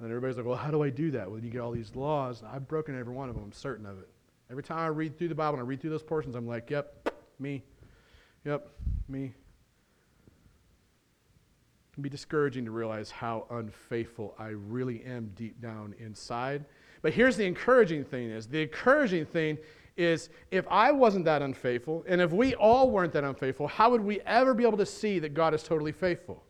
[0.00, 1.30] And everybody's like, well, how do I do that?
[1.30, 2.42] Well, you get all these laws.
[2.42, 3.44] I've broken every one of them.
[3.44, 4.08] I'm certain of it.
[4.50, 6.70] Every time I read through the Bible and I read through those portions, I'm like,
[6.70, 7.62] yep, me.
[8.44, 8.68] Yep,
[9.08, 9.24] me.
[9.24, 9.34] It
[11.92, 16.64] can be discouraging to realize how unfaithful I really am deep down inside.
[17.02, 19.58] But here's the encouraging thing is the encouraging thing
[19.96, 24.00] is if I wasn't that unfaithful, and if we all weren't that unfaithful, how would
[24.00, 26.42] we ever be able to see that God is totally faithful?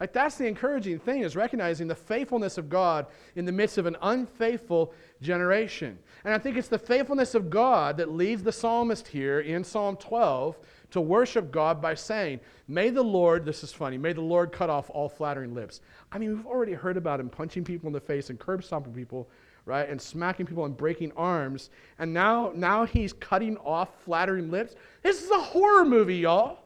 [0.00, 3.06] Like that's the encouraging thing is recognizing the faithfulness of God
[3.36, 5.98] in the midst of an unfaithful generation.
[6.24, 9.96] And I think it's the faithfulness of God that leads the psalmist here in Psalm
[9.96, 10.58] 12
[10.90, 14.70] to worship God by saying, May the Lord, this is funny, may the Lord cut
[14.70, 15.80] off all flattering lips.
[16.12, 18.92] I mean, we've already heard about him punching people in the face and curb stomping
[18.92, 19.28] people,
[19.64, 19.88] right?
[19.88, 21.70] And smacking people and breaking arms.
[21.98, 24.74] And now, now he's cutting off flattering lips.
[25.02, 26.58] This is a horror movie, y'all.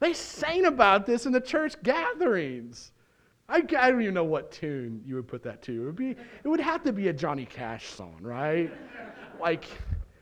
[0.00, 2.90] They sang about this in the church gatherings.
[3.48, 5.82] I, I don't even know what tune you would put that to.
[5.82, 8.72] It would, be, it would have to be a Johnny Cash song, right?
[9.40, 9.64] like,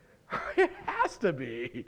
[0.57, 1.85] it has to be.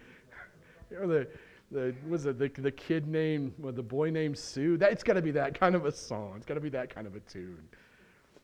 [1.02, 1.28] You the,
[1.72, 4.78] the was it the, the kid named well, the boy named Sue?
[4.78, 6.34] That it's got to be that kind of a song.
[6.38, 7.68] It's got to be that kind of a tune.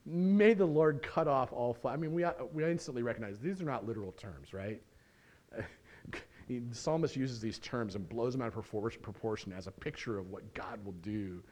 [0.06, 1.74] May the Lord cut off all.
[1.74, 4.82] Fl- I mean, we we instantly recognize these are not literal terms, right?
[6.48, 10.30] the psalmist uses these terms and blows them out of proportion as a picture of
[10.32, 11.44] what God will do.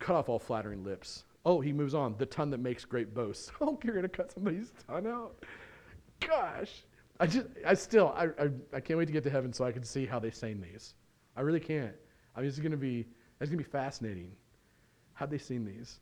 [0.00, 1.24] Cut off all flattering lips.
[1.44, 2.16] Oh, he moves on.
[2.18, 3.50] The tongue that makes great boasts.
[3.60, 5.44] Oh, you're going to cut somebody's tongue out?
[6.20, 6.82] Gosh.
[7.20, 9.72] I just, I still, I, I, I, can't wait to get to heaven so I
[9.72, 10.94] can see how they sing these.
[11.36, 11.94] I really can't.
[12.36, 13.06] I mean, it's going to be,
[13.40, 14.32] it's going to be fascinating.
[15.14, 15.98] How'd they sing these?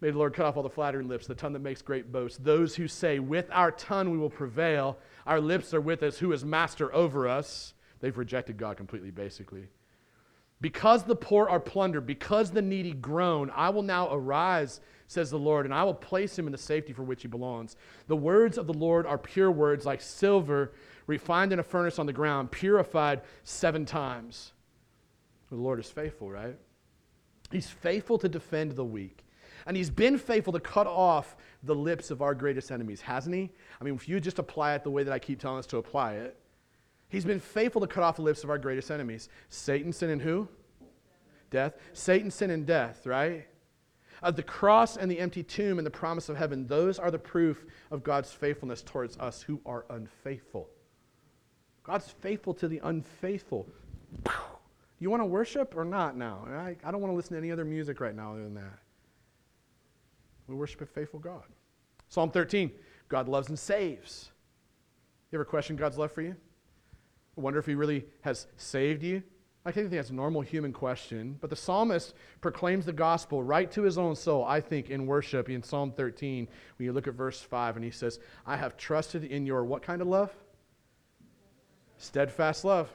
[0.00, 2.38] May the Lord cut off all the flattering lips, the tongue that makes great boasts.
[2.38, 6.32] Those who say, With our tongue we will prevail, our lips are with us, who
[6.32, 7.74] is master over us.
[8.00, 9.68] They've rejected God completely, basically.
[10.60, 15.38] Because the poor are plundered, because the needy groan, I will now arise, says the
[15.38, 17.76] Lord, and I will place him in the safety for which he belongs.
[18.08, 20.72] The words of the Lord are pure words, like silver
[21.06, 24.52] refined in a furnace on the ground, purified seven times.
[25.48, 26.56] The Lord is faithful, right?
[27.50, 29.24] He's faithful to defend the weak.
[29.66, 33.50] And he's been faithful to cut off the lips of our greatest enemies, hasn't he?
[33.80, 35.78] I mean, if you just apply it the way that I keep telling us to
[35.78, 36.36] apply it,
[37.08, 39.28] he's been faithful to cut off the lips of our greatest enemies.
[39.48, 40.48] Satan, sin, and who?
[41.50, 41.74] Death.
[41.92, 43.46] Satan, sin, and death, right?
[44.22, 47.18] Uh, the cross and the empty tomb and the promise of heaven, those are the
[47.18, 50.68] proof of God's faithfulness towards us who are unfaithful.
[51.84, 53.66] God's faithful to the unfaithful.
[54.98, 56.46] You want to worship or not now?
[56.50, 58.78] I, I don't want to listen to any other music right now other than that.
[60.48, 61.44] We worship a faithful God.
[62.08, 62.72] Psalm 13
[63.08, 64.30] God loves and saves.
[65.30, 66.36] You ever question God's love for you?
[67.38, 69.22] Wonder if He really has saved you?
[69.68, 73.82] I think that's a normal human question, but the psalmist proclaims the gospel right to
[73.82, 76.48] his own soul, I think, in worship in Psalm 13.
[76.78, 79.82] When you look at verse 5, and he says, I have trusted in your what
[79.82, 80.32] kind of love?
[81.98, 82.88] Steadfast love.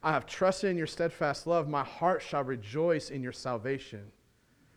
[0.00, 1.68] I have trusted in your steadfast love.
[1.68, 4.12] My heart shall rejoice in your salvation.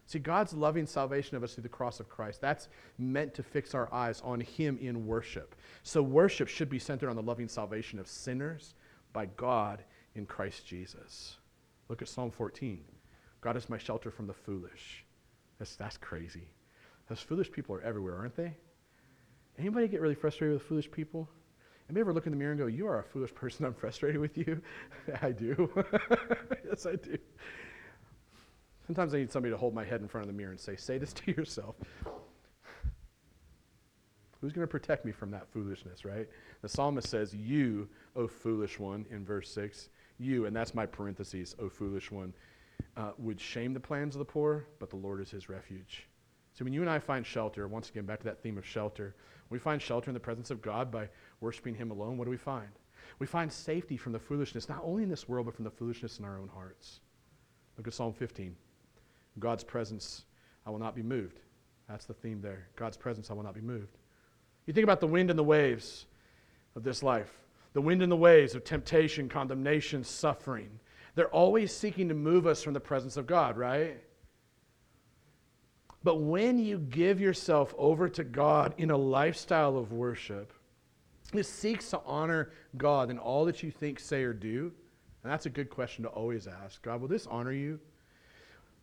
[0.08, 3.76] See, God's loving salvation of us through the cross of Christ, that's meant to fix
[3.76, 5.56] our eyes on Him in worship.
[5.84, 8.76] So, worship should be centered on the loving salvation of sinners
[9.16, 9.82] by God
[10.14, 11.38] in Christ Jesus.
[11.88, 12.84] Look at Psalm 14.
[13.40, 15.06] God is my shelter from the foolish.
[15.58, 16.50] That's, that's crazy.
[17.08, 18.54] Those foolish people are everywhere, aren't they?
[19.58, 21.30] Anybody get really frustrated with foolish people?
[21.88, 24.20] Anybody ever look in the mirror and go, You are a foolish person, I'm frustrated
[24.20, 24.62] with you?
[25.22, 25.72] I do.
[26.68, 27.18] yes, I do.
[28.86, 30.76] Sometimes I need somebody to hold my head in front of the mirror and say,
[30.76, 31.76] Say this to yourself.
[34.46, 36.30] Who's going to protect me from that foolishness, right?
[36.62, 39.90] The psalmist says, You, O foolish one, in verse 6,
[40.20, 42.32] you, and that's my parentheses, O foolish one,
[42.96, 46.08] uh, would shame the plans of the poor, but the Lord is his refuge.
[46.54, 49.16] So when you and I find shelter, once again, back to that theme of shelter,
[49.50, 51.10] we find shelter in the presence of God by
[51.42, 52.16] worshiping him alone.
[52.16, 52.70] What do we find?
[53.18, 56.20] We find safety from the foolishness, not only in this world, but from the foolishness
[56.20, 57.00] in our own hearts.
[57.80, 58.56] Look at Psalm 15.
[59.40, 60.26] God's presence,
[60.68, 61.40] I will not be moved.
[61.90, 62.68] That's the theme there.
[62.76, 63.98] God's presence, I will not be moved.
[64.66, 66.06] You think about the wind and the waves
[66.76, 67.32] of this life,
[67.74, 70.80] the wind and the waves of temptation, condemnation, suffering.
[71.16, 74.02] They're always seeking to move us from the presence of God, right?
[76.04, 80.54] But when you give yourself over to God in a lifestyle of worship,
[81.34, 84.72] it seeks to honor God in all that you think, say, or do.
[85.24, 87.80] And that's a good question to always ask God, will this honor you?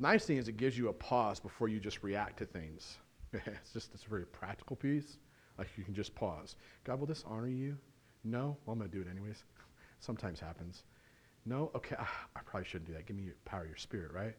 [0.00, 2.96] Nice thing is, it gives you a pause before you just react to things.
[3.32, 5.18] it's just a very practical piece.
[5.62, 6.56] Like you can just pause.
[6.82, 7.78] God, will this honor you?
[8.24, 8.56] No?
[8.66, 9.44] Well, I'm going to do it anyways.
[10.00, 10.82] Sometimes happens.
[11.46, 11.70] No?
[11.76, 13.06] Okay, ah, I probably shouldn't do that.
[13.06, 14.34] Give me your power of your spirit, right?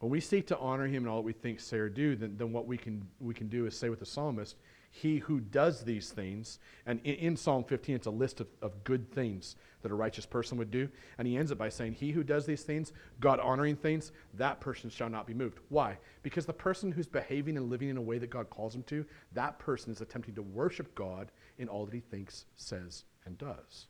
[0.00, 2.34] When we seek to honor him in all that we think, say, or do, then,
[2.36, 4.56] then what we can, we can do is say with the psalmist,
[4.94, 8.84] he who does these things, and in, in, Psalm 15, it's a list of, of
[8.84, 10.86] good things that a righteous person would do.
[11.16, 14.60] And he ends it by saying, He who does these things, God honoring things, that
[14.60, 15.60] person shall not be moved.
[15.70, 15.96] Why?
[16.22, 19.06] Because the person who's behaving and living in a way that God calls him to,
[19.32, 23.86] that person is attempting to worship God in all that he thinks, says, and does.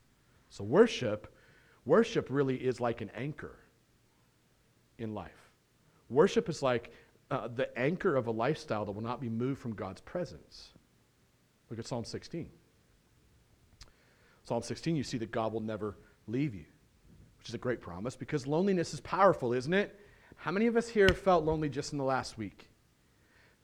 [0.50, 1.34] So worship,
[1.84, 3.58] worship really is like an anchor
[4.98, 5.50] in life.
[6.08, 6.92] Worship is like
[7.32, 10.74] uh, the anchor of a lifestyle that will not be moved from God's presence.
[11.72, 12.50] Look at Psalm 16.
[14.44, 15.96] Psalm 16, you see that God will never
[16.26, 16.66] leave you,
[17.38, 19.98] which is a great promise because loneliness is powerful, isn't it?
[20.36, 22.68] How many of us here have felt lonely just in the last week?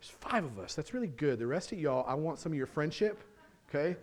[0.00, 0.74] There's five of us.
[0.74, 1.38] That's really good.
[1.38, 3.22] The rest of y'all, I want some of your friendship,
[3.68, 3.94] okay?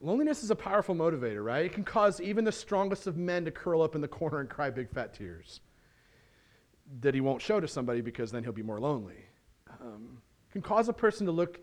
[0.00, 1.66] Loneliness is a powerful motivator, right?
[1.66, 4.48] It can cause even the strongest of men to curl up in the corner and
[4.48, 5.60] cry big fat tears
[7.02, 9.26] that he won't show to somebody because then he'll be more lonely.
[9.82, 11.60] Um, can cause a person to look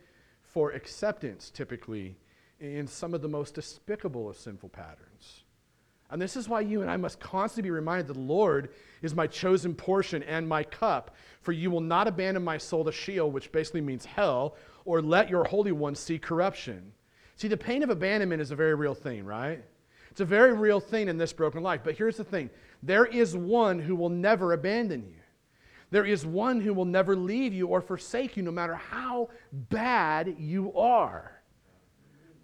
[0.53, 2.17] for acceptance, typically,
[2.59, 5.43] in some of the most despicable of sinful patterns.
[6.11, 8.69] And this is why you and I must constantly be reminded that the Lord
[9.01, 11.15] is my chosen portion and my cup.
[11.41, 15.29] For you will not abandon my soul to Sheol, which basically means hell, or let
[15.29, 16.93] your Holy One see corruption.
[17.35, 19.63] See, the pain of abandonment is a very real thing, right?
[20.09, 21.81] It's a very real thing in this broken life.
[21.83, 22.49] But here's the thing
[22.81, 25.18] there is one who will never abandon you.
[25.91, 30.35] There is one who will never leave you or forsake you, no matter how bad
[30.37, 31.41] you are.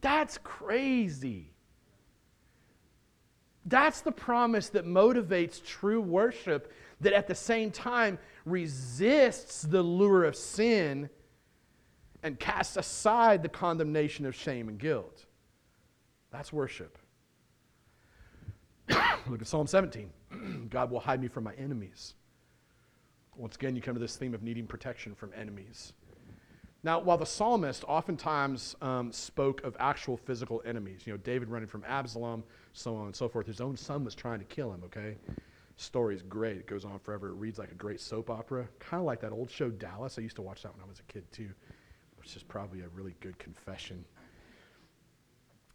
[0.01, 1.53] That's crazy.
[3.65, 6.71] That's the promise that motivates true worship,
[7.01, 11.09] that at the same time resists the lure of sin
[12.23, 15.25] and casts aside the condemnation of shame and guilt.
[16.31, 16.97] That's worship.
[19.27, 20.09] Look at Psalm 17.
[20.69, 22.15] God will hide me from my enemies.
[23.37, 25.93] Once again, you come to this theme of needing protection from enemies.
[26.83, 31.67] Now, while the psalmist oftentimes um, spoke of actual physical enemies, you know, David running
[31.67, 34.83] from Absalom, so on and so forth, his own son was trying to kill him,
[34.85, 35.17] okay?
[35.77, 36.57] Story's great.
[36.57, 37.29] It goes on forever.
[37.29, 40.17] It reads like a great soap opera, kind of like that old show Dallas.
[40.19, 41.49] I used to watch that when I was a kid, too,
[42.17, 44.05] which is probably a really good confession.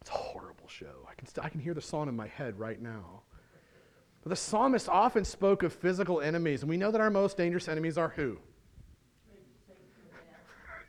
[0.00, 1.06] It's a horrible show.
[1.10, 3.22] I can, st- I can hear the song in my head right now.
[4.22, 7.68] But the psalmist often spoke of physical enemies, and we know that our most dangerous
[7.68, 8.38] enemies are who?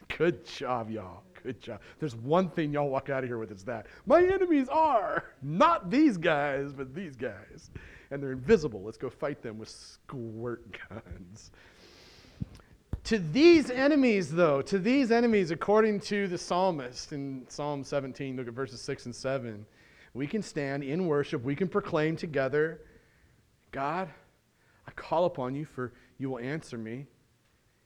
[0.17, 1.23] Good job, y'all.
[1.43, 1.81] Good job.
[1.99, 3.87] There's one thing y'all walk out of here with it's that.
[4.05, 7.71] My enemies are not these guys, but these guys.
[8.11, 8.83] And they're invisible.
[8.83, 11.51] Let's go fight them with squirt guns.
[13.05, 18.47] To these enemies, though, to these enemies, according to the psalmist in Psalm 17, look
[18.47, 19.65] at verses 6 and 7,
[20.13, 22.81] we can stand in worship, we can proclaim together
[23.71, 24.09] God,
[24.87, 27.07] I call upon you, for you will answer me.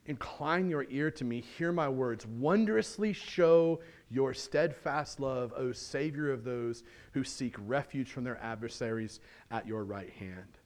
[0.06, 6.30] Incline your ear to me, hear my words, wondrously show your steadfast love, O Savior
[6.30, 9.18] of those who seek refuge from their adversaries
[9.50, 10.58] at your right hand.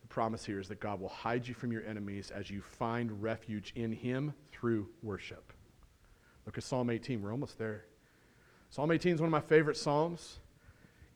[0.00, 3.22] The promise here is that God will hide you from your enemies as you find
[3.22, 5.52] refuge in Him through worship.
[6.46, 7.20] Look at Psalm 18.
[7.20, 7.84] We're almost there.
[8.70, 10.38] Psalm 18 is one of my favorite Psalms.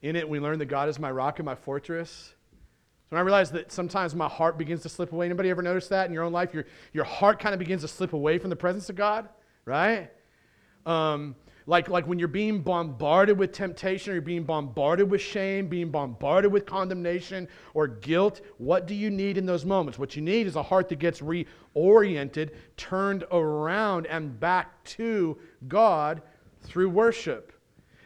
[0.03, 2.35] In it, we learn that God is my rock and my fortress
[3.09, 5.27] So I realize that sometimes my heart begins to slip away.
[5.27, 6.53] Anybody ever notice that in your own life?
[6.53, 9.29] Your, your heart kind of begins to slip away from the presence of God,
[9.65, 10.09] right?
[10.85, 11.35] Um,
[11.67, 15.89] like, like when you're being bombarded with temptation or you're being bombarded with shame, being
[15.89, 19.97] bombarded with condemnation or guilt, what do you need in those moments?
[19.97, 25.37] What you need is a heart that gets reoriented, turned around, and back to
[25.67, 26.21] God
[26.61, 27.51] through worship.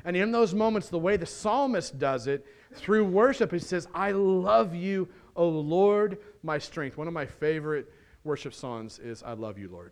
[0.06, 4.11] And in those moments, the way the psalmist does it, through worship, he says, I
[4.11, 6.97] love you, O Lord, my strength.
[6.97, 7.91] One of my favorite
[8.24, 9.91] worship songs is I Love You, Lord.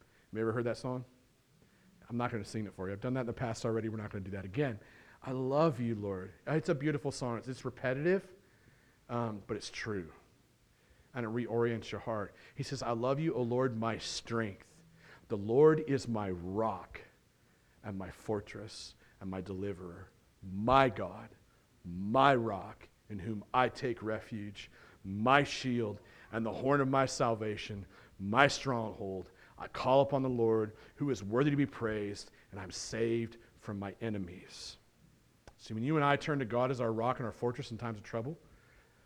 [0.00, 1.04] Have you ever heard that song?
[2.10, 2.92] I'm not going to sing it for you.
[2.92, 3.88] I've done that in the past already.
[3.88, 4.78] We're not going to do that again.
[5.26, 6.32] I love you, Lord.
[6.46, 7.40] It's a beautiful song.
[7.46, 8.26] It's repetitive,
[9.08, 10.06] um, but it's true.
[11.14, 12.34] And it reorients your heart.
[12.54, 14.66] He says, I love you, O Lord, my strength.
[15.28, 17.00] The Lord is my rock
[17.82, 20.08] and my fortress and my deliverer,
[20.52, 21.28] my God,
[21.84, 24.70] my rock, in whom I take refuge,
[25.04, 26.00] my shield
[26.32, 27.84] and the horn of my salvation,
[28.18, 29.30] my stronghold.
[29.58, 33.78] I call upon the Lord, who is worthy to be praised, and I'm saved from
[33.78, 34.76] my enemies.
[35.58, 37.78] See, when you and I turn to God as our rock and our fortress in
[37.78, 38.36] times of trouble,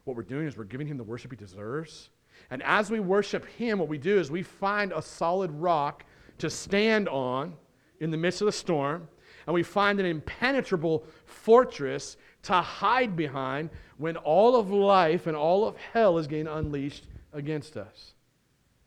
[0.05, 2.09] what we're doing is we're giving him the worship he deserves.
[2.51, 6.05] And as we worship him, what we do is we find a solid rock
[6.39, 7.55] to stand on
[8.01, 9.09] in the midst of the storm,
[9.49, 15.67] and we find an impenetrable fortress to hide behind when all of life and all
[15.67, 18.13] of hell is getting unleashed against us.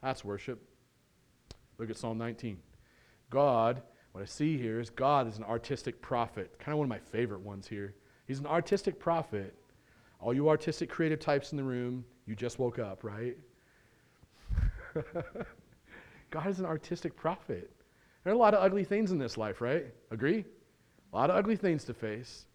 [0.03, 0.61] That's worship.
[1.79, 2.59] Look at Psalm 19.
[3.31, 3.81] God,
[4.11, 6.59] what I see here is God is an artistic prophet.
[6.59, 7.95] Kind of one of my favorite ones here.
[8.27, 9.55] He's an artistic prophet.
[10.19, 13.35] All you artistic creative types in the room, you just woke up, right?
[16.29, 17.71] God is an artistic prophet.
[18.23, 19.85] There are a lot of ugly things in this life, right?
[20.11, 20.45] Agree?
[21.11, 22.45] A lot of ugly things to face.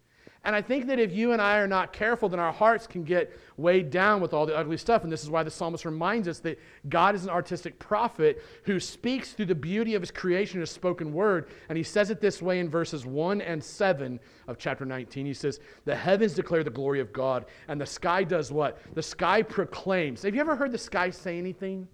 [0.43, 3.03] And I think that if you and I are not careful, then our hearts can
[3.03, 5.03] get weighed down with all the ugly stuff.
[5.03, 6.57] And this is why the psalmist reminds us that
[6.87, 11.11] God is an artistic prophet who speaks through the beauty of his creation, his spoken
[11.11, 11.49] word.
[11.67, 15.25] And he says it this way in verses 1 and 7 of chapter 19.
[15.25, 18.79] He says, The heavens declare the glory of God, and the sky does what?
[18.93, 20.23] The sky proclaims.
[20.23, 21.89] Have you ever heard the sky say anything?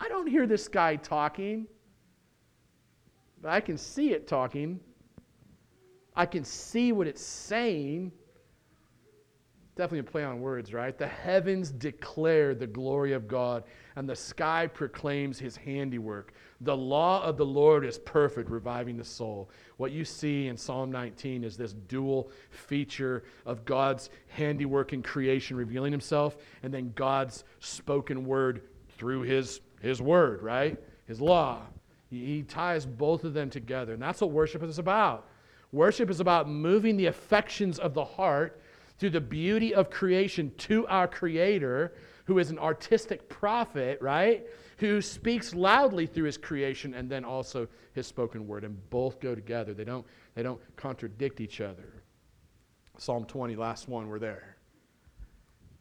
[0.00, 1.66] I don't hear this guy talking,
[3.40, 4.80] but I can see it talking.
[6.14, 8.12] I can see what it's saying.
[9.76, 10.96] Definitely a play on words, right?
[10.96, 13.64] The heavens declare the glory of God,
[13.96, 16.32] and the sky proclaims his handiwork.
[16.62, 19.50] The law of the Lord is perfect, reviving the soul.
[19.76, 25.58] What you see in Psalm 19 is this dual feature of God's handiwork in creation
[25.58, 28.62] revealing himself, and then God's spoken word
[28.96, 30.78] through his, his word, right?
[31.06, 31.62] His law.
[32.10, 35.28] He, ties both of them together, and that's what worship is about.
[35.72, 38.60] Worship is about moving the affections of the heart
[38.98, 44.46] through the beauty of creation to our Creator, who is an artistic prophet, right?
[44.78, 48.64] Who speaks loudly through his creation and then also his spoken word.
[48.64, 52.02] And both go together, they don't, they don't contradict each other.
[52.98, 54.56] Psalm 20, last one, we're there.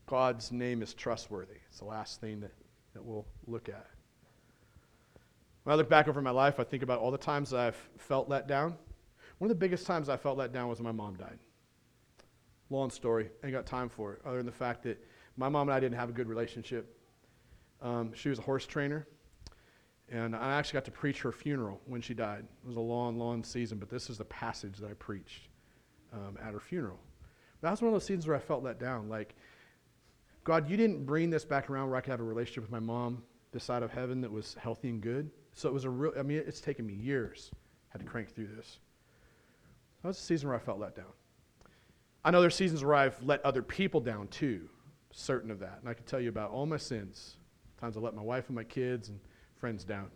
[0.08, 1.56] God's name is trustworthy.
[1.70, 2.52] It's the last thing that,
[2.94, 3.88] that we'll look at.
[5.66, 8.30] When I look back over my life, I think about all the times I've felt
[8.30, 8.78] let down
[9.38, 11.40] one of the biggest times I felt let down was when my mom died.
[12.70, 15.04] Long story, I ain't got time for it, other than the fact that
[15.38, 16.98] my mom and I didn't have a good relationship.
[17.82, 19.08] Um, she was a horse trainer,
[20.10, 22.46] and I actually got to preach her funeral when she died.
[22.64, 25.50] It was a long, long season, but this is the passage that I preached
[26.14, 27.00] um, at her funeral.
[27.62, 29.10] That was one of those seasons where I felt let down.
[29.10, 29.36] Like,
[30.44, 32.80] God, you didn't bring this back around where I could have a relationship with my
[32.80, 35.30] mom this side of heaven that was healthy and good.
[35.56, 37.50] So it was a real, I mean, it's taken me years.
[37.90, 38.80] had to crank through this.
[40.02, 41.06] That was a season where I felt let down.
[42.26, 44.68] I know there's seasons where I've let other people down too,
[45.12, 45.78] certain of that.
[45.80, 47.38] And I can tell you about all my sins.
[47.80, 49.20] Times I let my wife and my kids and
[49.56, 50.10] friends down.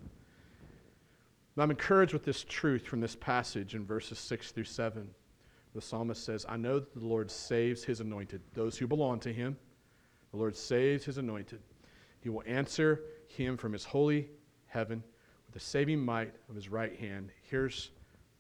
[1.55, 5.09] But I'm encouraged with this truth from this passage in verses 6 through 7.
[5.73, 9.31] The psalmist says, I know that the Lord saves his anointed, those who belong to
[9.31, 9.55] him.
[10.31, 11.61] The Lord saves his anointed.
[12.19, 14.29] He will answer him from his holy
[14.67, 15.03] heaven
[15.51, 17.31] the saving might of his right hand.
[17.43, 17.91] Here's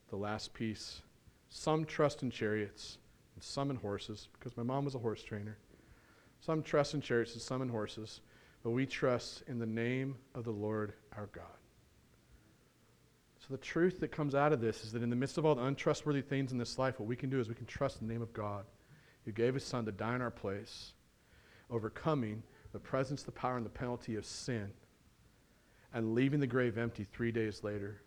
[0.09, 1.01] the last piece
[1.49, 2.99] some trust in chariots
[3.35, 5.57] and some in horses, because my mom was a horse trainer.
[6.41, 8.21] Some trust in chariots and some in horses,
[8.63, 11.45] but we trust in the name of the Lord our God.
[13.39, 15.55] So the truth that comes out of this is that in the midst of all
[15.55, 18.07] the untrustworthy things in this life, what we can do is we can trust in
[18.07, 18.65] the name of God,
[19.25, 20.93] who gave his son to die in our place,
[21.69, 24.71] overcoming the presence, the power, and the penalty of sin,
[25.93, 28.01] and leaving the grave empty three days later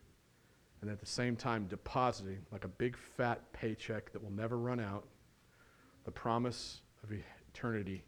[0.80, 4.80] and at the same time depositing like a big fat paycheck that will never run
[4.80, 5.04] out
[6.04, 7.10] the promise of
[7.52, 8.02] eternity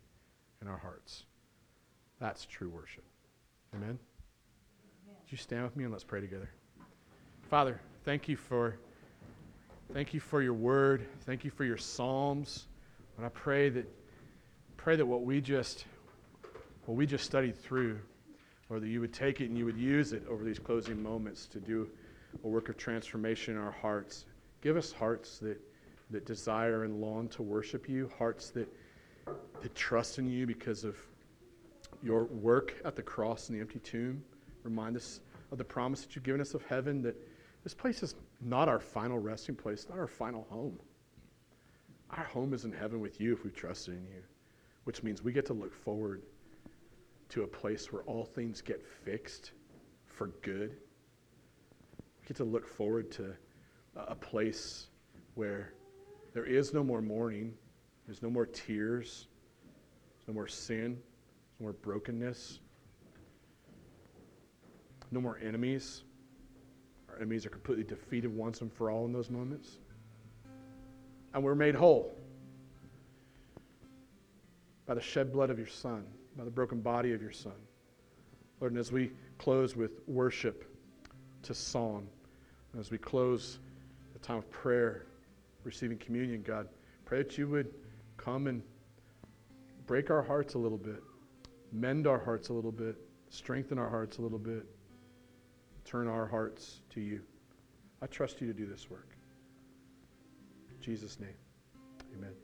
[0.60, 1.24] in our hearts.
[2.20, 3.04] That's true worship.
[3.74, 3.98] Amen?
[5.06, 6.50] Would you stand with me and let's pray together?
[7.48, 8.76] Father, thank you for
[9.92, 11.06] thank you for your word.
[11.26, 12.66] Thank you for your psalms.
[13.16, 13.86] And I pray that
[14.76, 15.84] pray that what we just
[16.86, 17.98] what we just studied through,
[18.74, 21.46] or that you would take it and you would use it over these closing moments
[21.46, 21.88] to do
[22.42, 24.24] a work of transformation in our hearts.
[24.62, 25.60] Give us hearts that,
[26.10, 28.68] that desire and long to worship you, hearts that,
[29.62, 30.96] that trust in you because of
[32.02, 34.24] your work at the cross and the empty tomb.
[34.64, 35.20] Remind us
[35.52, 37.16] of the promise that you've given us of heaven, that
[37.62, 40.76] this place is not our final resting place, not our final home.
[42.10, 44.22] Our home is in heaven with you if we've trusted in you,
[44.82, 46.22] which means we get to look forward
[47.30, 49.52] to a place where all things get fixed
[50.06, 50.76] for good.
[52.00, 53.34] We get to look forward to
[53.96, 54.88] a place
[55.34, 55.74] where
[56.32, 57.54] there is no more mourning,
[58.06, 59.28] there's no more tears,
[60.16, 60.98] there's no more sin,
[61.58, 62.60] no more brokenness,
[65.10, 66.02] no more enemies.
[67.08, 69.78] Our enemies are completely defeated once and for all in those moments.
[71.32, 72.16] And we're made whole
[74.86, 76.04] by the shed blood of your Son
[76.36, 77.52] by the broken body of your Son.
[78.60, 80.64] Lord, and as we close with worship
[81.42, 82.06] to song,
[82.72, 83.58] and as we close
[84.12, 85.06] the time of prayer,
[85.64, 86.68] receiving communion, God,
[87.04, 87.72] pray that you would
[88.16, 88.62] come and
[89.86, 91.02] break our hearts a little bit,
[91.72, 92.96] mend our hearts a little bit,
[93.28, 94.64] strengthen our hearts a little bit,
[95.84, 97.20] turn our hearts to you.
[98.00, 99.08] I trust you to do this work.
[100.70, 101.36] In Jesus' name,
[102.16, 102.43] amen.